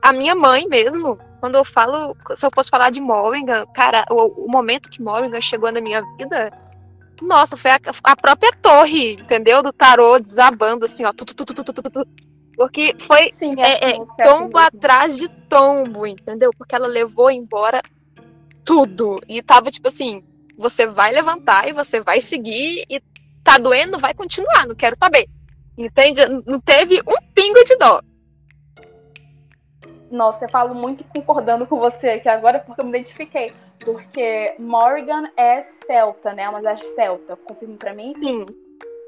a 0.00 0.12
minha 0.12 0.34
mãe 0.34 0.66
mesmo, 0.68 1.18
quando 1.40 1.56
eu 1.56 1.64
falo, 1.64 2.16
se 2.34 2.46
eu 2.46 2.50
fosse 2.54 2.70
falar 2.70 2.90
de 2.90 3.00
Morrigan, 3.00 3.66
cara, 3.74 4.04
o, 4.10 4.44
o 4.44 4.50
momento 4.50 4.90
que 4.90 5.02
Morrigan 5.02 5.40
chegou 5.40 5.72
na 5.72 5.80
minha 5.80 6.02
vida, 6.16 6.52
nossa, 7.20 7.56
foi 7.56 7.70
a, 7.70 7.80
a, 8.04 8.16
própria 8.16 8.52
torre, 8.60 9.14
entendeu? 9.14 9.62
Do 9.62 9.72
tarô 9.72 10.18
desabando, 10.18 10.84
assim, 10.84 11.04
ó. 11.04 11.12
Tu, 11.12 11.24
tu, 11.24 11.44
tu, 11.44 12.06
porque 12.62 12.94
foi 12.96 13.32
Sim, 13.32 13.56
é, 13.58 13.90
é, 13.90 13.96
é 13.96 14.24
tombo 14.24 14.56
atrás 14.56 15.16
de 15.16 15.28
tombo, 15.48 16.06
entendeu? 16.06 16.52
Porque 16.56 16.76
ela 16.76 16.86
levou 16.86 17.28
embora 17.28 17.82
tudo. 18.64 19.18
E 19.28 19.42
tava 19.42 19.68
tipo 19.68 19.88
assim: 19.88 20.22
você 20.56 20.86
vai 20.86 21.10
levantar 21.10 21.66
e 21.66 21.72
você 21.72 22.00
vai 22.00 22.20
seguir, 22.20 22.84
e 22.88 23.02
tá 23.42 23.58
doendo, 23.58 23.98
vai 23.98 24.14
continuar, 24.14 24.64
não 24.64 24.76
quero 24.76 24.94
saber. 24.96 25.28
Entende? 25.76 26.20
Não 26.46 26.60
teve 26.60 27.00
um 27.00 27.16
pingo 27.34 27.64
de 27.64 27.76
dó. 27.78 28.00
Nossa, 30.08 30.44
eu 30.44 30.48
falo 30.48 30.72
muito 30.72 31.02
concordando 31.02 31.66
com 31.66 31.80
você 31.80 32.10
aqui 32.10 32.28
agora 32.28 32.60
porque 32.60 32.80
eu 32.80 32.84
me 32.84 32.90
identifiquei. 32.90 33.52
Porque 33.80 34.54
Morrigan 34.56 35.28
é 35.36 35.62
celta, 35.62 36.32
né? 36.32 36.48
Uma 36.48 36.62
das 36.62 36.78
celta. 36.94 37.34
Confirma 37.34 37.76
pra 37.76 37.92
mim? 37.92 38.12
Sim. 38.14 38.46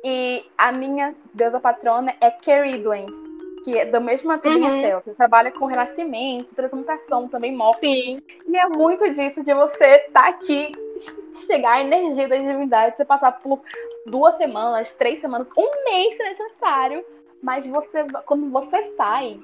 E 0.02 0.44
a 0.58 0.72
minha 0.72 1.14
deusa 1.32 1.60
patrona 1.60 2.12
é 2.20 2.32
Keridwen, 2.32 3.23
que 3.64 3.78
é 3.78 3.86
da 3.86 3.98
mesma 3.98 4.36
trilha 4.36 4.68
uhum. 4.68 4.80
celta. 4.82 5.14
Trabalha 5.14 5.50
com 5.50 5.64
renascimento, 5.64 6.54
transmutação, 6.54 7.26
também 7.26 7.50
morte. 7.50 7.86
Sim. 7.86 8.22
E 8.46 8.56
é 8.56 8.68
muito 8.68 9.10
disso 9.10 9.42
de 9.42 9.54
você 9.54 9.84
estar 9.84 10.22
tá 10.22 10.28
aqui 10.28 10.70
chegar 11.46 11.72
a 11.72 11.80
energia 11.80 12.28
da 12.28 12.36
divindade, 12.36 12.96
você 12.96 13.04
passar 13.04 13.32
por 13.32 13.60
duas 14.06 14.36
semanas, 14.36 14.92
três 14.92 15.20
semanas, 15.20 15.48
um 15.56 15.84
mês 15.84 16.16
se 16.16 16.22
necessário, 16.22 17.04
mas 17.42 17.66
você, 17.66 18.04
quando 18.26 18.50
você 18.50 18.82
sai, 18.96 19.40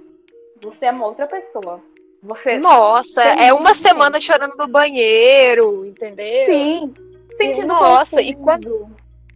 você 0.61 0.87
é 0.87 0.91
uma 0.91 1.07
outra 1.07 1.27
pessoa. 1.27 1.83
Você 2.23 2.59
Nossa, 2.59 3.23
é 3.23 3.51
uma 3.55 3.73
semana 3.73 4.21
chorando 4.21 4.55
no 4.55 4.69
banheiro, 4.69 5.87
entendeu? 5.87 6.47
Sim. 6.47 6.95
Sentindo 7.39 7.69
Nossa, 7.69 8.21
e 8.21 8.35
quando 8.35 8.91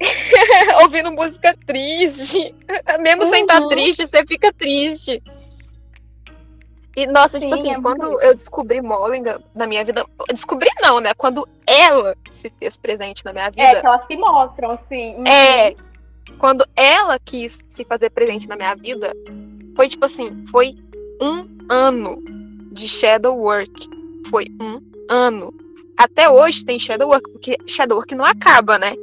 ouvindo 0.82 1.12
música 1.12 1.56
triste, 1.66 2.54
mesmo 3.00 3.24
uhum. 3.24 3.30
sem 3.30 3.42
estar 3.42 3.60
tá 3.60 3.68
triste, 3.68 4.06
você 4.06 4.26
fica 4.26 4.52
triste. 4.52 5.22
E, 6.96 7.06
nossa, 7.08 7.40
tipo 7.40 7.56
Sim, 7.56 7.62
tipo 7.62 7.74
assim, 7.74 7.80
é 7.80 7.82
quando 7.82 8.22
eu 8.22 8.34
descobri 8.34 8.80
Moringa 8.80 9.42
na 9.56 9.66
minha 9.66 9.84
vida. 9.84 10.06
Descobri 10.28 10.70
não, 10.80 11.00
né? 11.00 11.12
Quando 11.14 11.46
ela 11.66 12.16
se 12.30 12.50
fez 12.56 12.76
presente 12.76 13.24
na 13.24 13.32
minha 13.32 13.50
vida. 13.50 13.62
É, 13.62 13.80
que 13.80 13.86
elas 13.86 14.06
se 14.06 14.16
mostram, 14.16 14.70
assim. 14.70 15.16
Uhum. 15.16 15.26
É. 15.26 15.74
Quando 16.38 16.64
ela 16.76 17.18
quis 17.18 17.64
se 17.68 17.84
fazer 17.84 18.10
presente 18.10 18.48
na 18.48 18.54
minha 18.54 18.74
vida, 18.76 19.12
foi 19.74 19.88
tipo 19.88 20.04
assim, 20.04 20.44
foi 20.50 20.76
um 21.20 21.46
ano 21.68 22.22
de 22.70 22.88
shadow 22.88 23.36
work. 23.36 23.88
Foi 24.30 24.46
um 24.60 24.80
ano. 25.08 25.52
Até 25.96 26.28
hoje 26.28 26.64
tem 26.64 26.78
shadow 26.78 27.08
work, 27.08 27.28
porque 27.32 27.56
shadow 27.66 27.96
work 27.98 28.14
não 28.14 28.24
acaba, 28.24 28.78
né? 28.78 28.94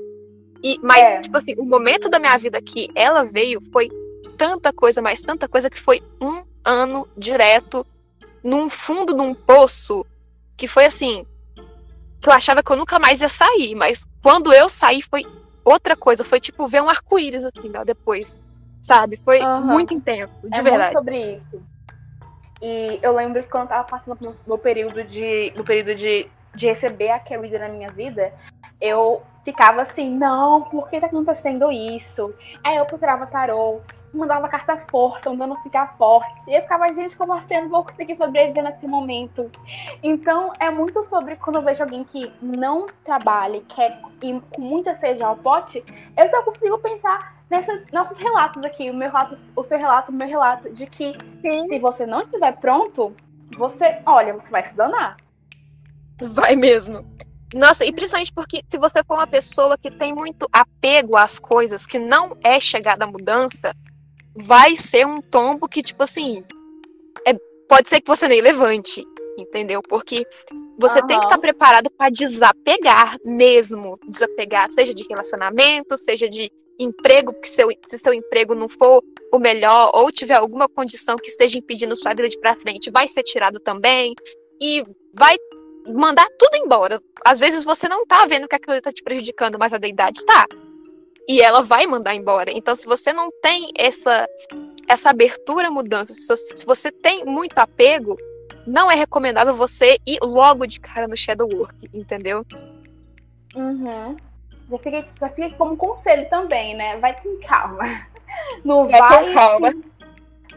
E, 0.63 0.79
mas, 0.83 1.07
é. 1.07 1.21
tipo 1.21 1.37
assim, 1.37 1.55
o 1.57 1.65
momento 1.65 2.09
da 2.09 2.19
minha 2.19 2.37
vida 2.37 2.61
que 2.61 2.89
ela 2.93 3.23
veio 3.23 3.61
foi 3.71 3.89
tanta 4.37 4.71
coisa, 4.71 5.01
mas 5.01 5.21
tanta 5.21 5.47
coisa 5.47 5.69
que 5.69 5.79
foi 5.79 6.01
um 6.21 6.43
ano 6.63 7.07
direto 7.17 7.85
num 8.43 8.69
fundo 8.69 9.13
de 9.13 9.21
um 9.21 9.33
poço 9.33 10.05
que 10.55 10.67
foi 10.67 10.85
assim 10.85 11.25
que 12.21 12.29
eu 12.29 12.33
achava 12.33 12.61
que 12.61 12.71
eu 12.71 12.75
nunca 12.75 12.99
mais 12.99 13.19
ia 13.19 13.29
sair, 13.29 13.73
mas 13.73 14.07
quando 14.21 14.53
eu 14.53 14.69
saí 14.69 15.01
foi 15.01 15.25
outra 15.65 15.95
coisa, 15.95 16.23
foi 16.23 16.39
tipo 16.39 16.67
ver 16.67 16.81
um 16.81 16.89
arco-íris 16.89 17.43
assim, 17.43 17.71
ó, 17.75 17.83
depois, 17.83 18.37
sabe? 18.81 19.17
Foi 19.17 19.41
uhum. 19.41 19.61
muito 19.61 19.93
intenso, 19.93 20.33
de 20.43 20.55
é 20.55 20.61
verdade. 20.61 20.93
Muito 20.93 20.97
sobre 20.97 21.35
isso. 21.35 21.61
E 22.61 22.99
eu 23.01 23.15
lembro 23.15 23.41
que 23.41 23.49
quando 23.49 23.63
eu 23.63 23.69
tava 23.69 23.83
passando 23.85 24.19
no 24.21 24.35
meu 24.45 24.57
período 24.57 25.03
de 25.03 25.51
no 25.55 25.63
período 25.63 25.95
de, 25.95 26.27
de 26.55 26.67
receber 26.67 27.09
a 27.09 27.19
Carrie 27.19 27.57
na 27.57 27.69
minha 27.69 27.89
vida, 27.89 28.33
eu 28.79 29.21
ficava 29.43 29.81
assim, 29.81 30.09
não, 30.09 30.63
por 30.63 30.89
que 30.89 30.99
tá 30.99 31.07
acontecendo 31.07 31.71
isso? 31.71 32.33
Aí 32.63 32.75
eu 32.75 32.85
procurava 32.85 33.25
tarô, 33.25 33.81
mandava 34.13 34.47
carta 34.47 34.77
força, 34.89 35.29
mandando 35.29 35.55
ficar 35.61 35.95
forte. 35.97 36.49
E 36.49 36.55
eu 36.55 36.61
ficava, 36.61 36.93
gente, 36.93 37.15
como 37.15 37.33
assim? 37.33 37.55
Eu 37.55 37.69
vou 37.69 37.83
conseguir 37.83 38.17
sobreviver 38.17 38.63
nesse 38.63 38.87
momento. 38.87 39.49
Então, 40.03 40.51
é 40.59 40.69
muito 40.69 41.03
sobre 41.03 41.35
quando 41.37 41.57
eu 41.57 41.61
vejo 41.61 41.83
alguém 41.83 42.03
que 42.03 42.31
não 42.41 42.87
trabalha, 43.03 43.61
quer 43.69 44.01
ir 44.21 44.41
com 44.51 44.61
muita 44.61 44.93
sede 44.95 45.23
ao 45.23 45.37
pote, 45.37 45.83
eu 46.17 46.29
só 46.29 46.43
consigo 46.43 46.77
pensar 46.79 47.41
nesses 47.49 47.85
nossos 47.91 48.17
relatos 48.17 48.63
aqui, 48.63 48.89
o 48.89 48.93
meu 48.93 49.09
relato, 49.09 49.35
o 49.55 49.63
seu 49.63 49.77
relato, 49.77 50.11
o 50.11 50.15
meu 50.15 50.27
relato, 50.27 50.69
de 50.71 50.85
que 50.85 51.13
Sim. 51.41 51.67
se 51.67 51.79
você 51.79 52.05
não 52.05 52.21
estiver 52.21 52.53
pronto, 52.57 53.13
você, 53.57 54.01
olha, 54.05 54.33
você 54.33 54.49
vai 54.49 54.63
se 54.63 54.73
danar. 54.73 55.17
Vai 56.21 56.55
mesmo. 56.55 57.05
Nossa, 57.53 57.85
e 57.85 57.91
principalmente 57.91 58.31
porque 58.33 58.61
se 58.69 58.77
você 58.77 59.03
for 59.03 59.15
uma 59.15 59.27
pessoa 59.27 59.77
que 59.77 59.91
tem 59.91 60.13
muito 60.13 60.47
apego 60.51 61.17
às 61.17 61.37
coisas, 61.37 61.85
que 61.85 61.99
não 61.99 62.37
é 62.43 62.59
chegada 62.59 63.03
à 63.03 63.07
mudança, 63.07 63.75
vai 64.35 64.75
ser 64.75 65.05
um 65.05 65.21
tombo 65.21 65.67
que, 65.67 65.83
tipo 65.83 66.03
assim, 66.03 66.43
é, 67.27 67.33
pode 67.67 67.89
ser 67.89 67.99
que 67.99 68.07
você 68.07 68.27
nem 68.27 68.39
levante, 68.39 69.05
entendeu? 69.37 69.81
Porque 69.81 70.25
você 70.79 71.01
uhum. 71.01 71.07
tem 71.07 71.19
que 71.19 71.25
estar 71.25 71.35
tá 71.35 71.41
preparado 71.41 71.89
para 71.91 72.09
desapegar 72.09 73.17
mesmo, 73.25 73.99
desapegar, 74.07 74.71
seja 74.71 74.93
de 74.93 75.05
relacionamento, 75.09 75.97
seja 75.97 76.29
de 76.29 76.49
emprego, 76.79 77.33
que 77.33 77.47
seu, 77.47 77.67
se 77.85 77.97
seu 77.97 78.13
emprego 78.13 78.55
não 78.55 78.69
for 78.69 79.03
o 79.33 79.39
melhor, 79.39 79.91
ou 79.93 80.11
tiver 80.11 80.35
alguma 80.35 80.69
condição 80.69 81.17
que 81.17 81.27
esteja 81.27 81.59
impedindo 81.59 81.95
sua 81.95 82.13
vida 82.13 82.29
de 82.29 82.39
para 82.39 82.55
frente, 82.55 82.89
vai 82.89 83.07
ser 83.07 83.23
tirado 83.23 83.59
também, 83.59 84.15
e 84.59 84.83
vai 85.13 85.35
mandar 85.87 86.27
tudo 86.37 86.55
embora. 86.55 87.01
Às 87.25 87.39
vezes 87.39 87.63
você 87.63 87.87
não 87.87 88.05
tá 88.05 88.25
vendo 88.25 88.47
que 88.47 88.55
aquilo 88.55 88.81
tá 88.81 88.91
te 88.91 89.03
prejudicando, 89.03 89.59
mas 89.59 89.73
a 89.73 89.77
deidade 89.77 90.25
tá 90.25 90.45
e 91.27 91.41
ela 91.41 91.61
vai 91.61 91.85
mandar 91.85 92.13
embora. 92.13 92.51
Então, 92.51 92.75
se 92.75 92.85
você 92.85 93.13
não 93.13 93.29
tem 93.41 93.69
essa 93.77 94.27
essa 94.87 95.09
abertura 95.09 95.69
à 95.69 95.71
mudança, 95.71 96.11
se 96.11 96.65
você 96.65 96.91
tem 96.91 97.23
muito 97.23 97.57
apego, 97.57 98.17
não 98.67 98.91
é 98.91 98.95
recomendável 98.95 99.53
você 99.53 99.97
ir 100.05 100.17
logo 100.21 100.65
de 100.65 100.81
cara 100.81 101.07
no 101.07 101.15
Shadow 101.15 101.47
Work, 101.53 101.89
entendeu? 101.93 102.45
Uhum. 103.55 104.17
Já 104.69 104.77
fica, 104.77 105.07
já 105.19 105.29
fica 105.29 105.55
como 105.55 105.77
conselho 105.77 106.29
também, 106.29 106.75
né? 106.75 106.97
Vai 106.97 107.19
com 107.21 107.39
calma. 107.39 107.85
Não 108.65 108.87
vai, 108.87 108.99
vai 108.99 109.25
com 109.25 109.33
calma. 109.33 109.73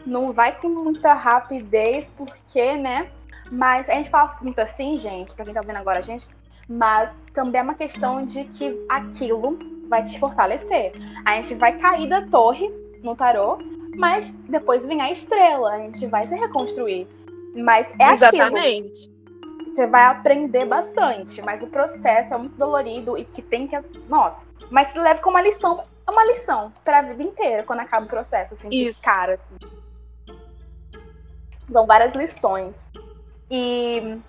Não 0.05 0.33
vai 0.33 0.59
com 0.59 0.69
muita 0.69 1.13
rapidez, 1.13 2.07
porque, 2.17 2.75
né? 2.75 3.09
Mas 3.51 3.89
a 3.89 3.93
gente 3.93 4.09
fala 4.09 4.33
muito 4.41 4.59
assim, 4.59 4.97
gente, 4.97 5.33
pra 5.33 5.45
quem 5.45 5.53
tá 5.53 5.61
vendo 5.61 5.77
agora 5.77 5.99
a 5.99 6.01
gente, 6.01 6.25
mas 6.67 7.11
também 7.33 7.61
é 7.61 7.63
uma 7.63 7.75
questão 7.75 8.25
de 8.25 8.45
que 8.45 8.85
aquilo 8.89 9.57
vai 9.87 10.03
te 10.03 10.19
fortalecer. 10.19 10.93
A 11.25 11.35
gente 11.35 11.55
vai 11.55 11.77
cair 11.77 12.09
da 12.09 12.25
torre 12.27 12.67
no 13.03 13.15
tarô, 13.15 13.57
mas 13.95 14.29
depois 14.49 14.85
vem 14.85 15.01
a 15.01 15.11
estrela, 15.11 15.73
a 15.73 15.77
gente 15.77 16.05
vai 16.07 16.27
se 16.27 16.35
reconstruir. 16.35 17.07
Mas 17.57 17.93
é 17.99 18.11
Exatamente. 18.11 19.09
aquilo. 19.09 19.15
Você 19.73 19.87
vai 19.87 20.03
aprender 20.03 20.65
bastante, 20.65 21.41
mas 21.41 21.61
o 21.61 21.67
processo 21.67 22.33
é 22.33 22.37
muito 22.37 22.55
dolorido 22.55 23.17
e 23.17 23.25
que 23.25 23.41
tem 23.41 23.67
que. 23.67 23.77
Nossa, 24.07 24.45
mas 24.71 24.87
se 24.87 24.97
leva 24.97 25.21
como 25.21 25.35
uma 25.35 25.43
lição. 25.43 25.83
É 26.07 26.11
uma 26.11 26.25
lição 26.25 26.71
pra 26.83 27.01
vida 27.01 27.23
inteira 27.23 27.63
quando 27.63 27.79
acaba 27.79 28.05
o 28.05 28.09
processo, 28.09 28.53
assim, 28.53 28.69
Isso. 28.71 28.99
de 28.99 29.05
cara. 29.05 29.33
Assim. 29.33 29.75
São 31.71 31.85
várias 31.85 32.13
lições. 32.13 32.77
E 33.49 34.19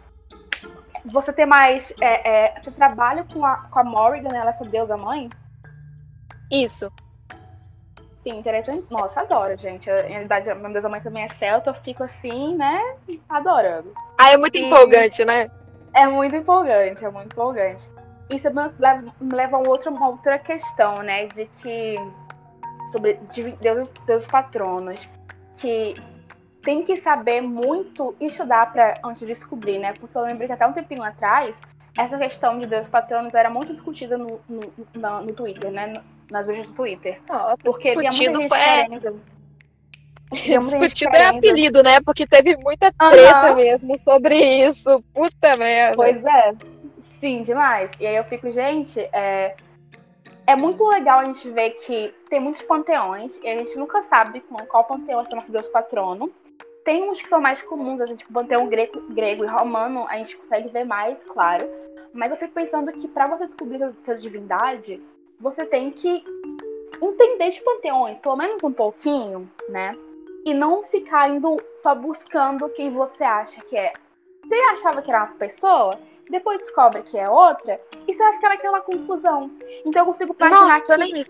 você 1.12 1.32
tem 1.32 1.46
mais. 1.46 1.92
É, 2.00 2.46
é, 2.56 2.60
você 2.60 2.70
trabalha 2.70 3.24
com 3.32 3.44
a, 3.44 3.56
com 3.70 3.78
a 3.78 3.84
Morrigan, 3.84 4.36
ela 4.36 4.50
é 4.50 4.52
sua 4.52 4.66
deusa 4.68 4.96
mãe? 4.96 5.30
Isso. 6.50 6.90
Sim, 8.18 8.38
interessante. 8.38 8.84
Nossa, 8.90 9.20
adoro, 9.20 9.56
gente. 9.56 9.88
Eu, 9.88 10.02
na 10.10 10.18
verdade, 10.18 10.50
a 10.50 10.54
minha 10.54 10.70
deusa 10.70 10.88
mãe 10.88 11.00
também 11.00 11.22
é 11.22 11.28
celta, 11.28 11.70
eu 11.70 11.74
fico 11.74 12.02
assim, 12.02 12.56
né? 12.56 12.80
Adorando. 13.28 13.92
Ah, 14.18 14.32
é 14.32 14.36
muito 14.36 14.56
E- 14.58 14.64
empolgante, 14.64 15.24
né? 15.24 15.48
É 15.94 16.06
muito 16.06 16.34
empolgante, 16.34 17.04
é 17.04 17.10
muito 17.10 17.32
empolgante. 17.32 17.88
Isso 18.28 18.50
me 18.52 18.70
leva, 18.78 19.14
me 19.20 19.34
leva 19.34 19.56
a 19.56 19.60
um 19.60 19.68
outro- 19.68 19.92
uma 19.92 20.08
outra 20.08 20.38
questão, 20.38 20.96
né? 21.02 21.26
De 21.26 21.46
que. 21.46 21.94
Sobre 22.90 23.14
deuses, 23.60 23.88
deuses 24.06 24.26
patronos. 24.26 25.08
Que 25.56 25.94
tem 26.66 26.82
que 26.82 26.96
saber 26.96 27.40
muito 27.40 28.16
e 28.18 28.26
estudar 28.26 28.72
pra, 28.72 28.94
antes 29.04 29.20
de 29.20 29.28
descobrir, 29.28 29.78
né? 29.78 29.92
Porque 29.92 30.18
eu 30.18 30.22
lembro 30.22 30.44
que 30.48 30.52
até 30.52 30.66
um 30.66 30.72
tempinho 30.72 31.04
atrás, 31.04 31.56
essa 31.96 32.18
questão 32.18 32.58
de 32.58 32.66
deuses 32.66 32.88
patronos 32.90 33.34
era 33.36 33.48
muito 33.48 33.72
discutida 33.72 34.18
no, 34.18 34.40
no, 34.48 34.60
na- 34.92 35.20
no 35.20 35.32
Twitter, 35.32 35.70
né? 35.70 35.92
Nas 36.28 36.44
vejas 36.44 36.66
do 36.66 36.72
Twitter. 36.74 37.22
Nossa, 37.28 37.56
Porque 37.62 37.90
havia 37.90 38.10
muita 38.10 38.40
gente 38.40 38.54
é- 38.54 38.84
querendo. 38.88 39.22
Tinha 40.32 40.58
discutido 40.58 41.14
é 41.14 41.26
apelido, 41.26 41.84
né? 41.84 42.00
Porque 42.04 42.26
teve 42.26 42.56
muita 42.56 42.92
treta 42.92 43.54
mesmo 43.54 43.96
sobre 44.02 44.36
isso. 44.66 45.00
Puta 45.14 45.56
merda. 45.56 45.94
Pois 45.94 46.24
é, 46.24 46.52
sim, 46.98 47.42
demais. 47.42 47.92
E 48.00 48.06
aí 48.08 48.16
eu 48.16 48.24
fico, 48.24 48.50
gente, 48.50 48.98
é, 49.12 49.54
é 50.44 50.56
muito 50.56 50.84
legal 50.88 51.20
a 51.20 51.24
gente 51.26 51.48
ver 51.48 51.70
que 51.70 52.12
tem 52.28 52.40
muitos 52.40 52.60
panteões 52.62 53.38
e 53.40 53.48
a 53.48 53.56
gente 53.56 53.78
nunca 53.78 54.02
sabe 54.02 54.40
qual 54.68 54.82
panteão 54.82 55.20
é 55.20 55.22
o 55.32 55.36
nosso 55.36 55.52
deus 55.52 55.68
patrono. 55.68 56.28
Tem 56.86 57.02
uns 57.10 57.20
que 57.20 57.28
são 57.28 57.40
mais 57.40 57.60
comuns, 57.60 58.00
assim, 58.00 58.14
tipo 58.14 58.32
panteão 58.32 58.68
grego, 58.68 59.00
grego 59.10 59.42
e 59.42 59.48
romano, 59.48 60.06
a 60.08 60.18
gente 60.18 60.36
consegue 60.36 60.68
ver 60.68 60.84
mais, 60.84 61.24
claro. 61.24 61.68
Mas 62.14 62.30
eu 62.30 62.36
fico 62.36 62.52
pensando 62.52 62.92
que 62.92 63.08
pra 63.08 63.26
você 63.26 63.48
descobrir 63.48 63.82
a 63.82 63.92
sua 64.04 64.14
divindade, 64.14 65.02
você 65.40 65.66
tem 65.66 65.90
que 65.90 66.24
entender 67.02 67.50
de 67.50 67.60
panteões, 67.60 68.20
pelo 68.20 68.36
menos 68.36 68.62
um 68.62 68.72
pouquinho, 68.72 69.50
né? 69.68 69.96
E 70.44 70.54
não 70.54 70.84
ficar 70.84 71.28
indo 71.28 71.56
só 71.74 71.92
buscando 71.92 72.68
quem 72.68 72.88
você 72.92 73.24
acha 73.24 73.60
que 73.62 73.76
é. 73.76 73.92
Você 74.44 74.54
achava 74.54 75.02
que 75.02 75.10
era 75.10 75.24
uma 75.24 75.34
pessoa, 75.34 75.98
depois 76.30 76.58
descobre 76.58 77.02
que 77.02 77.18
é 77.18 77.28
outra, 77.28 77.80
e 78.06 78.14
você 78.14 78.22
vai 78.22 78.32
ficar 78.34 78.50
naquela 78.50 78.80
confusão. 78.80 79.50
Então 79.84 80.02
eu 80.02 80.06
consigo 80.06 80.36
imaginar 80.38 80.78
Nossa, 80.78 80.96
que, 80.96 81.26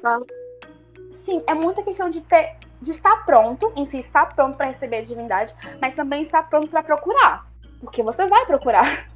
sim, 1.14 1.42
é 1.46 1.54
muita 1.54 1.82
questão 1.82 2.10
de 2.10 2.20
ter, 2.20 2.58
de 2.80 2.90
estar 2.90 3.24
pronto, 3.24 3.72
em 3.76 3.86
si 3.86 3.98
estar 3.98 4.34
pronto 4.34 4.56
para 4.56 4.66
receber 4.66 4.98
a 4.98 5.02
divindade, 5.02 5.54
mas 5.80 5.94
também 5.94 6.22
estar 6.22 6.48
pronto 6.48 6.68
para 6.68 6.82
procurar. 6.82 7.46
Porque 7.80 8.02
você 8.02 8.26
vai 8.26 8.44
procurar. 8.46 9.08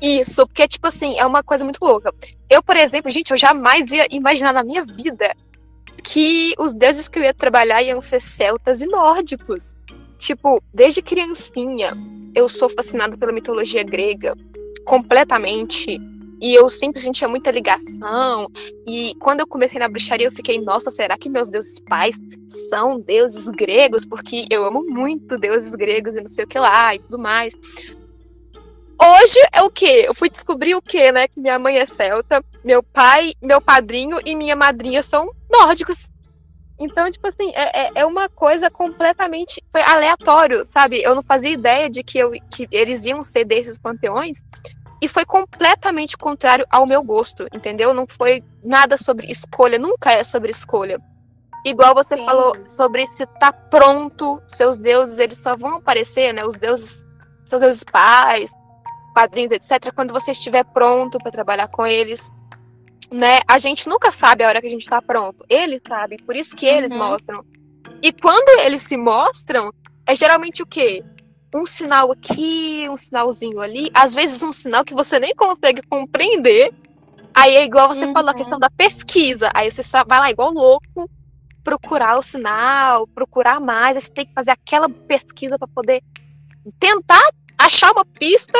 Isso, 0.00 0.46
porque, 0.46 0.66
tipo 0.66 0.86
assim, 0.86 1.18
é 1.18 1.24
uma 1.24 1.42
coisa 1.42 1.64
muito 1.64 1.78
louca. 1.80 2.12
Eu, 2.50 2.62
por 2.62 2.76
exemplo, 2.76 3.10
gente, 3.10 3.30
eu 3.30 3.36
jamais 3.36 3.92
ia 3.92 4.06
imaginar 4.10 4.52
na 4.52 4.64
minha 4.64 4.84
vida 4.84 5.34
que 6.02 6.54
os 6.58 6.74
deuses 6.74 7.08
que 7.08 7.18
eu 7.18 7.22
ia 7.22 7.32
trabalhar 7.32 7.82
iam 7.82 8.00
ser 8.00 8.20
celtas 8.20 8.82
e 8.82 8.86
nórdicos. 8.86 9.74
Tipo, 10.18 10.62
desde 10.72 11.02
criancinha, 11.02 11.92
eu 12.34 12.48
sou 12.48 12.68
fascinada 12.68 13.16
pela 13.16 13.32
mitologia 13.32 13.84
grega 13.84 14.34
completamente. 14.84 16.00
E 16.42 16.52
eu 16.56 16.68
sempre 16.68 17.00
sentia 17.00 17.28
muita 17.28 17.52
ligação. 17.52 18.50
E 18.84 19.14
quando 19.20 19.40
eu 19.40 19.46
comecei 19.46 19.78
na 19.78 19.88
bruxaria, 19.88 20.26
eu 20.26 20.32
fiquei, 20.32 20.60
nossa, 20.60 20.90
será 20.90 21.16
que 21.16 21.28
meus 21.28 21.48
deuses 21.48 21.78
pais 21.88 22.18
são 22.68 22.98
deuses 22.98 23.46
gregos? 23.50 24.04
Porque 24.04 24.46
eu 24.50 24.64
amo 24.64 24.84
muito 24.84 25.38
deuses 25.38 25.72
gregos 25.72 26.16
e 26.16 26.18
não 26.18 26.26
sei 26.26 26.44
o 26.44 26.48
que 26.48 26.58
lá 26.58 26.96
e 26.96 26.98
tudo 26.98 27.16
mais. 27.16 27.54
Hoje 29.00 29.38
é 29.52 29.62
o 29.62 29.70
quê? 29.70 30.02
Eu 30.04 30.14
fui 30.14 30.28
descobrir 30.28 30.74
o 30.74 30.82
quê, 30.82 31.12
né? 31.12 31.28
Que 31.28 31.38
minha 31.38 31.60
mãe 31.60 31.78
é 31.78 31.86
celta, 31.86 32.44
meu 32.64 32.82
pai, 32.82 33.34
meu 33.40 33.60
padrinho 33.60 34.18
e 34.26 34.34
minha 34.34 34.56
madrinha 34.56 35.00
são 35.00 35.30
nórdicos. 35.48 36.10
Então, 36.76 37.08
tipo 37.08 37.28
assim, 37.28 37.52
é, 37.54 37.86
é- 37.86 37.90
é 37.96 38.04
uma 38.04 38.28
coisa 38.28 38.68
completamente. 38.68 39.62
Foi 39.70 39.80
aleatório, 39.80 40.64
sabe? 40.64 41.00
Eu 41.00 41.14
não 41.14 41.22
fazia 41.22 41.52
ideia 41.52 41.88
de 41.88 42.02
que, 42.02 42.18
eu, 42.18 42.32
que 42.50 42.66
eles 42.72 43.06
iam 43.06 43.22
ser 43.22 43.44
desses 43.44 43.78
panteões. 43.78 44.42
E 45.02 45.08
foi 45.08 45.24
completamente 45.24 46.16
contrário 46.16 46.64
ao 46.70 46.86
meu 46.86 47.02
gosto, 47.02 47.48
entendeu? 47.52 47.92
Não 47.92 48.06
foi 48.06 48.40
nada 48.62 48.96
sobre 48.96 49.28
escolha, 49.28 49.76
nunca 49.76 50.12
é 50.12 50.22
sobre 50.22 50.52
escolha. 50.52 50.96
Igual 51.66 51.92
você 51.92 52.16
Sim. 52.16 52.24
falou 52.24 52.56
sobre 52.68 53.08
se 53.08 53.26
tá 53.40 53.52
pronto, 53.52 54.40
seus 54.46 54.78
deuses, 54.78 55.18
eles 55.18 55.38
só 55.38 55.56
vão 55.56 55.78
aparecer, 55.78 56.32
né? 56.32 56.44
Os 56.44 56.54
deuses, 56.54 57.04
seus 57.44 57.62
deuses 57.62 57.82
pais, 57.82 58.52
padrinhos, 59.12 59.50
etc., 59.50 59.92
quando 59.92 60.12
você 60.12 60.30
estiver 60.30 60.64
pronto 60.66 61.18
para 61.18 61.32
trabalhar 61.32 61.66
com 61.66 61.84
eles. 61.84 62.30
Né? 63.10 63.40
A 63.48 63.58
gente 63.58 63.88
nunca 63.88 64.12
sabe 64.12 64.44
a 64.44 64.48
hora 64.48 64.60
que 64.60 64.68
a 64.68 64.70
gente 64.70 64.88
tá 64.88 65.02
pronto. 65.02 65.44
Eles 65.48 65.82
sabem, 65.86 66.16
por 66.18 66.36
isso 66.36 66.54
que 66.54 66.64
eles 66.66 66.92
Uhum. 66.92 66.98
mostram. 66.98 67.44
E 68.00 68.12
quando 68.12 68.60
eles 68.60 68.82
se 68.82 68.96
mostram, 68.96 69.72
é 70.06 70.14
geralmente 70.14 70.62
o 70.62 70.66
quê? 70.66 71.04
Um 71.54 71.66
sinal 71.66 72.10
aqui, 72.10 72.86
um 72.88 72.96
sinalzinho 72.96 73.60
ali, 73.60 73.90
às 73.92 74.14
vezes 74.14 74.42
um 74.42 74.52
sinal 74.52 74.84
que 74.84 74.94
você 74.94 75.18
nem 75.20 75.34
consegue 75.34 75.82
compreender. 75.82 76.72
Aí 77.34 77.54
é 77.56 77.64
igual 77.64 77.88
você 77.88 78.10
falou 78.12 78.28
a 78.28 78.32
Uhum. 78.32 78.38
questão 78.38 78.58
da 78.58 78.70
pesquisa. 78.70 79.50
Aí 79.54 79.70
você 79.70 79.82
vai 80.06 80.18
lá 80.18 80.30
igual 80.30 80.50
louco 80.52 81.08
procurar 81.62 82.18
o 82.18 82.22
sinal, 82.22 83.06
procurar 83.06 83.60
mais, 83.60 83.96
aí 83.96 84.02
você 84.02 84.10
tem 84.10 84.26
que 84.26 84.32
fazer 84.34 84.50
aquela 84.50 84.88
pesquisa 84.88 85.58
para 85.58 85.68
poder 85.68 86.02
tentar 86.78 87.22
achar 87.56 87.92
uma 87.92 88.04
pista 88.04 88.58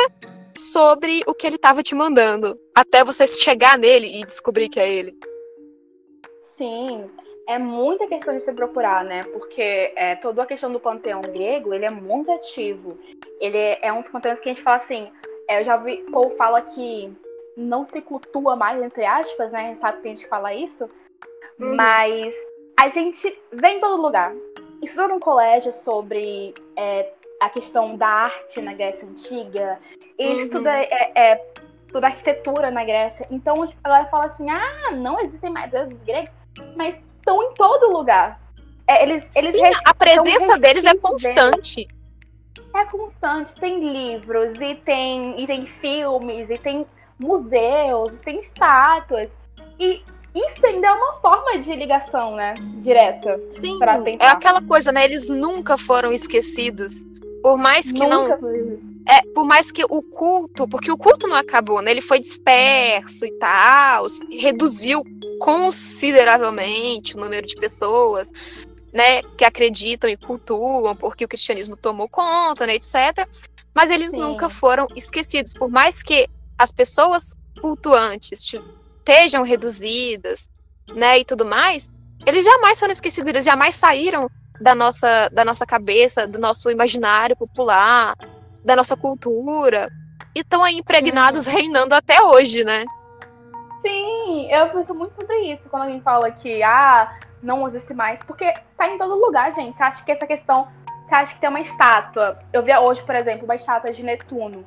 sobre 0.57 1.23
o 1.27 1.33
que 1.33 1.45
ele 1.45 1.57
estava 1.57 1.83
te 1.83 1.93
mandando, 1.95 2.57
até 2.75 3.03
você 3.03 3.25
chegar 3.27 3.77
nele 3.77 4.21
e 4.21 4.25
descobrir 4.25 4.69
que 4.69 4.79
é 4.79 4.89
ele. 4.91 5.13
Sim, 6.57 7.09
é 7.53 7.59
muita 7.59 8.07
questão 8.07 8.35
de 8.35 8.43
se 8.43 8.51
procurar, 8.51 9.03
né? 9.03 9.23
Porque 9.31 9.93
é, 9.95 10.15
toda 10.15 10.41
a 10.43 10.45
questão 10.45 10.71
do 10.71 10.79
panteão 10.79 11.21
grego, 11.21 11.73
ele 11.73 11.85
é 11.85 11.89
muito 11.89 12.31
ativo. 12.31 12.97
Ele 13.39 13.57
é 13.81 13.93
um 13.93 14.01
dos 14.01 14.09
panteões 14.09 14.39
que 14.39 14.49
a 14.49 14.53
gente 14.53 14.63
fala 14.63 14.77
assim, 14.77 15.11
é, 15.47 15.59
eu 15.59 15.63
já 15.63 15.77
vi, 15.77 15.97
Paul 16.11 16.29
fala 16.31 16.61
que 16.61 17.15
não 17.55 17.85
se 17.85 18.01
cultua 18.01 18.55
mais, 18.55 18.81
entre 18.81 19.05
aspas, 19.05 19.51
né? 19.51 19.59
A 19.59 19.67
gente 19.67 19.77
sabe 19.77 19.97
que 19.97 20.03
tem 20.03 20.15
gente 20.15 20.27
fala 20.27 20.53
isso. 20.53 20.89
Uhum. 21.59 21.75
Mas 21.75 22.33
a 22.79 22.89
gente 22.89 23.39
vê 23.51 23.67
em 23.67 23.79
todo 23.79 24.01
lugar. 24.01 24.33
Estuda 24.81 25.07
num 25.09 25.19
colégio 25.19 25.71
sobre 25.71 26.53
é, 26.75 27.11
a 27.39 27.49
questão 27.49 27.95
da 27.95 28.07
arte 28.07 28.61
na 28.61 28.73
Grécia 28.73 29.07
Antiga. 29.07 29.79
E 30.17 30.25
Uhum. 30.25 30.39
estuda 30.39 30.71
é, 30.75 31.11
é, 31.15 31.35
toda 31.91 32.07
a 32.07 32.09
arquitetura 32.09 32.71
na 32.71 32.83
Grécia. 32.83 33.27
Então 33.29 33.67
tipo, 33.67 33.79
ela 33.83 34.05
fala 34.05 34.25
assim, 34.25 34.49
ah, 34.49 34.91
não 34.91 35.19
existem 35.19 35.51
mais 35.51 35.69
deuses 35.69 36.01
gregos, 36.01 36.31
mas 36.75 36.99
estão 37.23 37.41
em 37.41 37.53
todo 37.53 37.91
lugar. 37.93 38.39
É, 38.85 39.01
eles, 39.01 39.29
eles 39.35 39.55
Sim, 39.55 39.61
res- 39.61 39.81
a 39.85 39.93
presença 39.93 40.59
deles 40.59 40.83
é 40.83 40.93
constante. 40.95 41.87
É 42.75 42.85
constante. 42.85 43.55
Tem 43.55 43.87
livros, 43.87 44.53
e 44.59 44.75
tem, 44.75 45.41
e 45.41 45.47
tem 45.47 45.65
filmes, 45.65 46.49
e 46.49 46.57
tem 46.57 46.85
museus, 47.17 48.17
e 48.17 48.19
tem 48.19 48.39
estátuas. 48.39 49.31
E 49.79 50.01
isso 50.35 50.65
ainda 50.65 50.87
é 50.87 50.91
uma 50.91 51.13
forma 51.13 51.59
de 51.59 51.73
ligação, 51.75 52.35
né? 52.35 52.53
Direta. 52.81 53.39
Sim, 53.51 53.79
é 54.19 54.27
aquela 54.27 54.61
coisa, 54.61 54.91
né? 54.91 55.05
Eles 55.05 55.29
nunca 55.29 55.77
foram 55.77 56.11
esquecidos. 56.11 57.05
Por 57.41 57.57
mais 57.57 57.91
que 57.91 58.05
não 58.05 58.23
Nunca 58.23 58.37
foi. 58.37 58.79
É, 59.07 59.21
por 59.33 59.45
mais 59.45 59.69
que 59.69 59.83
o 59.83 60.01
culto, 60.01 60.67
porque 60.67 60.89
o 60.89 60.97
culto 60.97 61.27
não 61.27 61.35
acabou, 61.35 61.81
né? 61.81 61.91
Ele 61.91 61.99
foi 62.01 62.19
disperso 62.19 63.25
e 63.25 63.31
tal, 63.33 64.05
reduziu 64.31 65.03
consideravelmente 65.39 67.15
o 67.15 67.19
número 67.19 67.45
de 67.45 67.55
pessoas, 67.55 68.31
né, 68.91 69.21
que 69.37 69.43
acreditam 69.43 70.09
e 70.09 70.17
cultuam, 70.17 70.95
porque 70.95 71.25
o 71.25 71.27
cristianismo 71.27 71.75
tomou 71.75 72.07
conta, 72.07 72.67
né, 72.67 72.75
etc. 72.75 73.27
Mas 73.73 73.89
eles 73.89 74.11
Sim. 74.11 74.21
nunca 74.21 74.49
foram 74.49 74.87
esquecidos, 74.95 75.53
por 75.53 75.69
mais 75.69 76.03
que 76.03 76.27
as 76.57 76.71
pessoas 76.71 77.33
cultuantes 77.59 78.43
te- 78.43 78.61
estejam 78.99 79.43
reduzidas, 79.43 80.47
né, 80.93 81.19
e 81.19 81.25
tudo 81.25 81.43
mais, 81.43 81.89
eles 82.25 82.45
jamais 82.45 82.79
foram 82.79 82.91
esquecidos, 82.91 83.29
eles 83.29 83.45
jamais 83.45 83.75
saíram 83.75 84.29
da 84.61 84.73
nossa, 84.75 85.29
da 85.29 85.43
nossa 85.43 85.65
cabeça, 85.65 86.27
do 86.27 86.39
nosso 86.39 86.69
imaginário 86.69 87.35
popular, 87.35 88.15
da 88.63 88.75
nossa 88.75 88.95
cultura, 88.95 89.91
e 90.35 90.39
estão 90.39 90.63
aí 90.63 90.77
impregnados, 90.77 91.45
reinando 91.47 91.93
até 91.93 92.21
hoje, 92.21 92.63
né? 92.63 92.85
Sim, 93.81 94.22
eu 94.51 94.69
penso 94.69 94.93
muito 94.93 95.15
sobre 95.15 95.53
isso 95.53 95.69
quando 95.69 95.83
alguém 95.83 96.01
fala 96.01 96.31
que 96.31 96.63
ah, 96.63 97.17
não 97.41 97.65
existe 97.67 97.93
mais, 97.93 98.23
porque 98.23 98.53
tá 98.77 98.87
em 98.87 98.97
todo 98.97 99.15
lugar, 99.15 99.53
gente. 99.53 99.77
Você 99.77 99.83
acha 99.83 100.03
que 100.03 100.11
essa 100.11 100.25
questão 100.25 100.67
você 101.07 101.15
acha 101.15 101.33
que 101.33 101.39
tem 101.39 101.49
uma 101.49 101.59
estátua. 101.59 102.39
Eu 102.51 102.61
vi 102.61 102.75
hoje, 102.75 103.03
por 103.03 103.15
exemplo, 103.15 103.45
uma 103.45 103.55
estátua 103.55 103.91
de 103.91 104.01
Netuno. 104.03 104.65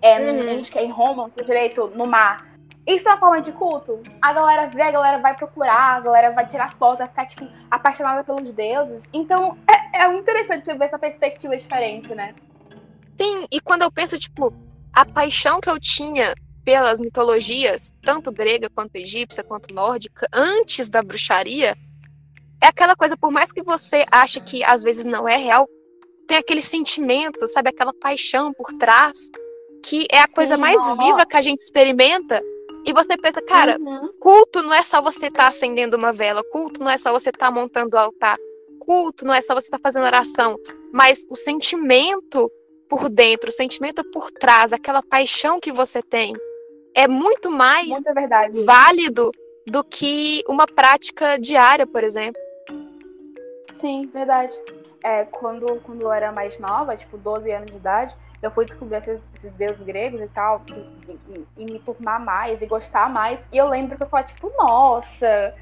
É, 0.00 0.20
uhum. 0.20 0.62
que 0.62 0.78
é 0.78 0.84
em 0.84 0.90
Roma, 0.90 1.28
não 1.36 1.44
direito, 1.44 1.88
no 1.88 2.06
mar. 2.06 2.46
Isso 2.86 3.06
é 3.08 3.12
uma 3.12 3.18
forma 3.18 3.40
de 3.40 3.52
culto? 3.52 4.00
A 4.22 4.32
galera 4.32 4.68
vê, 4.68 4.82
a 4.82 4.90
galera 4.90 5.18
vai 5.18 5.34
procurar, 5.34 5.96
a 5.96 6.00
galera 6.00 6.30
vai 6.30 6.46
tirar 6.46 6.72
foto, 6.74 6.98
vai 6.98 7.08
ficar, 7.08 7.26
tipo, 7.26 7.48
apaixonada 7.70 8.22
pelos 8.22 8.52
deuses. 8.52 9.10
Então, 9.12 9.58
é, 9.68 10.04
é 10.04 10.14
interessante 10.14 10.64
você 10.64 10.74
ver 10.74 10.84
essa 10.84 10.98
perspectiva 10.98 11.56
diferente, 11.56 12.14
né? 12.14 12.34
Sim, 13.20 13.46
e 13.50 13.60
quando 13.60 13.82
eu 13.82 13.90
penso, 13.90 14.18
tipo, 14.18 14.54
a 14.92 15.04
paixão 15.04 15.60
que 15.60 15.68
eu 15.68 15.80
tinha 15.80 16.32
pelas 16.68 17.00
mitologias, 17.00 17.94
tanto 18.02 18.30
grega 18.30 18.68
quanto 18.68 18.96
egípcia, 18.96 19.42
quanto 19.42 19.74
nórdica, 19.74 20.28
antes 20.30 20.90
da 20.90 21.02
bruxaria, 21.02 21.74
é 22.62 22.66
aquela 22.66 22.94
coisa, 22.94 23.16
por 23.16 23.30
mais 23.30 23.50
que 23.50 23.62
você 23.62 24.04
ache 24.12 24.38
que 24.38 24.62
às 24.62 24.82
vezes 24.82 25.06
não 25.06 25.26
é 25.26 25.38
real, 25.38 25.66
tem 26.26 26.36
aquele 26.36 26.60
sentimento, 26.60 27.48
sabe, 27.48 27.70
aquela 27.70 27.94
paixão 27.94 28.52
por 28.52 28.70
trás, 28.74 29.30
que 29.82 30.06
é 30.12 30.18
a 30.18 30.28
coisa 30.28 30.58
mais 30.58 30.78
viva 30.98 31.24
que 31.24 31.38
a 31.38 31.40
gente 31.40 31.60
experimenta 31.60 32.42
e 32.84 32.92
você 32.92 33.16
pensa, 33.16 33.40
cara, 33.40 33.78
uhum. 33.80 34.12
culto 34.20 34.62
não 34.62 34.74
é 34.74 34.82
só 34.82 35.00
você 35.00 35.28
estar 35.28 35.44
tá 35.44 35.48
acendendo 35.48 35.96
uma 35.96 36.12
vela, 36.12 36.42
culto 36.52 36.80
não 36.80 36.90
é 36.90 36.98
só 36.98 37.10
você 37.10 37.30
estar 37.30 37.46
tá 37.46 37.50
montando 37.50 37.96
o 37.96 37.98
altar, 37.98 38.36
culto 38.78 39.24
não 39.24 39.32
é 39.32 39.40
só 39.40 39.54
você 39.54 39.68
estar 39.68 39.78
tá 39.78 39.82
fazendo 39.82 40.04
oração, 40.04 40.58
mas 40.92 41.24
o 41.30 41.34
sentimento 41.34 42.52
por 42.90 43.08
dentro, 43.08 43.48
o 43.48 43.52
sentimento 43.52 44.04
por 44.10 44.30
trás, 44.30 44.74
aquela 44.74 45.02
paixão 45.02 45.58
que 45.58 45.72
você 45.72 46.02
tem, 46.02 46.34
é 46.98 47.06
muito 47.06 47.48
mais 47.48 47.86
muito 47.86 48.10
válido 48.66 49.30
do 49.64 49.84
que 49.84 50.42
uma 50.48 50.66
prática 50.66 51.38
diária, 51.38 51.86
por 51.86 52.02
exemplo. 52.02 52.40
Sim, 53.80 54.06
verdade. 54.12 54.58
É, 55.04 55.24
quando, 55.24 55.80
quando 55.82 56.02
eu 56.02 56.12
era 56.12 56.32
mais 56.32 56.58
nova, 56.58 56.96
tipo 56.96 57.16
12 57.16 57.52
anos 57.52 57.70
de 57.70 57.76
idade, 57.76 58.16
eu 58.42 58.50
fui 58.50 58.64
descobrir 58.64 58.96
esses, 58.96 59.24
esses 59.36 59.52
deuses 59.54 59.80
gregos 59.82 60.20
e 60.20 60.26
tal, 60.26 60.60
e, 60.74 61.12
e, 61.12 61.46
e, 61.58 61.64
me 61.64 61.78
turmar 61.78 62.20
mais 62.20 62.60
e 62.62 62.66
gostar 62.66 63.08
mais. 63.08 63.38
E 63.52 63.56
eu 63.56 63.68
lembro 63.68 63.96
que 63.96 64.02
eu 64.02 64.08
falava, 64.08 64.26
tipo, 64.26 64.52
nossa, 64.58 65.54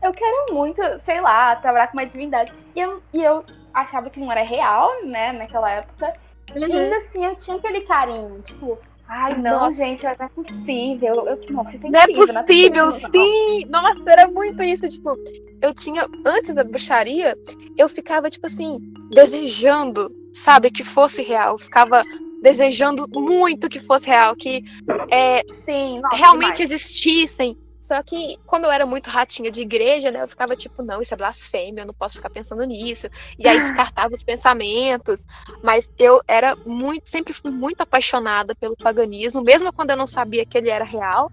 eu 0.00 0.12
quero 0.12 0.54
muito, 0.54 0.80
sei 1.00 1.20
lá, 1.20 1.56
trabalhar 1.56 1.88
com 1.88 1.94
uma 1.94 2.06
divindade. 2.06 2.52
E 2.76 2.80
eu, 2.80 3.02
e 3.12 3.24
eu 3.24 3.44
achava 3.74 4.10
que 4.10 4.20
não 4.20 4.30
era 4.30 4.44
real, 4.44 5.04
né, 5.04 5.32
naquela 5.32 5.68
época. 5.70 6.12
Uhum. 6.54 6.60
E 6.60 6.64
ainda 6.64 6.96
assim 6.98 7.24
eu 7.24 7.34
tinha 7.34 7.56
aquele 7.56 7.80
carinho, 7.80 8.40
tipo, 8.42 8.78
Ai, 9.08 9.36
não, 9.38 9.60
nossa. 9.60 9.72
gente, 9.72 10.04
não 10.04 10.10
é 10.10 10.28
possível. 10.28 11.26
Eu, 11.26 11.40
isso 11.40 11.48
é 11.48 11.52
não, 11.52 11.60
é 11.60 11.64
possível, 11.64 11.90
não 11.90 12.40
é 12.40 12.44
possível, 12.44 12.92
sim! 12.92 13.64
Nossa, 13.68 14.02
era 14.06 14.28
muito 14.28 14.62
isso. 14.62 14.86
Tipo, 14.88 15.16
eu 15.62 15.74
tinha, 15.74 16.06
antes 16.24 16.54
da 16.54 16.62
bruxaria, 16.62 17.36
eu 17.76 17.88
ficava, 17.88 18.28
tipo 18.28 18.46
assim, 18.46 18.78
desejando 19.10 20.14
sabe, 20.38 20.70
que 20.70 20.84
fosse 20.84 21.22
real. 21.22 21.58
Ficava 21.58 22.02
desejando 22.40 23.06
muito 23.12 23.68
que 23.68 23.80
fosse 23.80 24.08
real, 24.08 24.34
que 24.36 24.62
é, 25.10 25.42
Sim, 25.52 26.00
nossa, 26.00 26.16
realmente 26.16 26.56
demais. 26.56 26.72
existissem. 26.72 27.56
Só 27.88 28.02
que, 28.02 28.38
como 28.44 28.66
eu 28.66 28.70
era 28.70 28.84
muito 28.84 29.08
ratinha 29.08 29.50
de 29.50 29.62
igreja, 29.62 30.10
né, 30.10 30.20
eu 30.20 30.28
ficava 30.28 30.54
tipo, 30.54 30.82
não, 30.82 31.00
isso 31.00 31.14
é 31.14 31.16
blasfêmia, 31.16 31.80
eu 31.80 31.86
não 31.86 31.94
posso 31.94 32.16
ficar 32.16 32.28
pensando 32.28 32.62
nisso. 32.64 33.08
E 33.38 33.48
aí 33.48 33.58
descartava 33.58 34.12
os 34.12 34.22
pensamentos. 34.22 35.26
Mas 35.62 35.90
eu 35.98 36.20
era 36.28 36.54
muito, 36.66 37.08
sempre 37.08 37.32
fui 37.32 37.50
muito 37.50 37.80
apaixonada 37.80 38.54
pelo 38.54 38.76
paganismo, 38.76 39.40
mesmo 39.40 39.72
quando 39.72 39.88
eu 39.88 39.96
não 39.96 40.06
sabia 40.06 40.44
que 40.44 40.58
ele 40.58 40.68
era 40.68 40.84
real. 40.84 41.32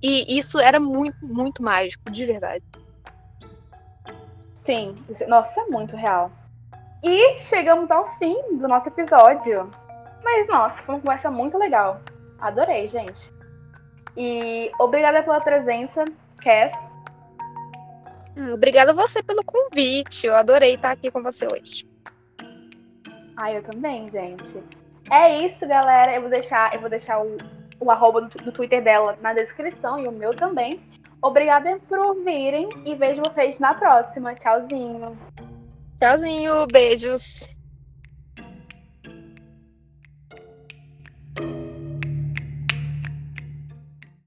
E 0.00 0.38
isso 0.38 0.60
era 0.60 0.78
muito, 0.78 1.16
muito 1.20 1.64
mágico, 1.64 2.08
de 2.12 2.26
verdade. 2.26 2.64
Sim, 4.54 4.94
nossa, 5.26 5.62
é 5.62 5.64
muito 5.64 5.96
real. 5.96 6.30
E 7.02 7.40
chegamos 7.40 7.90
ao 7.90 8.06
fim 8.18 8.40
do 8.52 8.68
nosso 8.68 8.86
episódio. 8.86 9.68
Mas, 10.22 10.46
nossa, 10.46 10.76
foi 10.84 10.94
uma 10.94 11.00
conversa 11.00 11.28
muito 11.28 11.58
legal. 11.58 12.00
Adorei, 12.38 12.86
gente. 12.86 13.31
E 14.16 14.70
obrigada 14.78 15.22
pela 15.22 15.40
presença, 15.40 16.04
Cass. 16.42 16.72
Ah, 18.36 18.54
obrigada 18.54 18.92
a 18.92 18.94
você 18.94 19.22
pelo 19.22 19.44
convite. 19.44 20.26
Eu 20.26 20.34
adorei 20.34 20.74
estar 20.74 20.90
aqui 20.90 21.10
com 21.10 21.22
você 21.22 21.46
hoje. 21.46 21.88
Ah, 23.36 23.52
eu 23.52 23.62
também, 23.62 24.08
gente. 24.10 24.62
É 25.10 25.44
isso, 25.44 25.66
galera. 25.66 26.14
Eu 26.14 26.22
vou 26.22 26.30
deixar, 26.30 26.74
eu 26.74 26.80
vou 26.80 26.90
deixar 26.90 27.22
o, 27.22 27.36
o 27.80 27.90
arroba 27.90 28.22
do, 28.22 28.28
do 28.28 28.52
Twitter 28.52 28.82
dela 28.82 29.18
na 29.20 29.32
descrição 29.32 29.98
e 29.98 30.06
o 30.06 30.12
meu 30.12 30.34
também. 30.34 30.80
Obrigada 31.20 31.78
por 31.88 31.98
ouvirem 31.98 32.68
e 32.84 32.94
vejo 32.94 33.22
vocês 33.22 33.58
na 33.58 33.74
próxima. 33.74 34.34
Tchauzinho. 34.34 35.16
Tchauzinho, 36.00 36.66
beijos. 36.66 37.56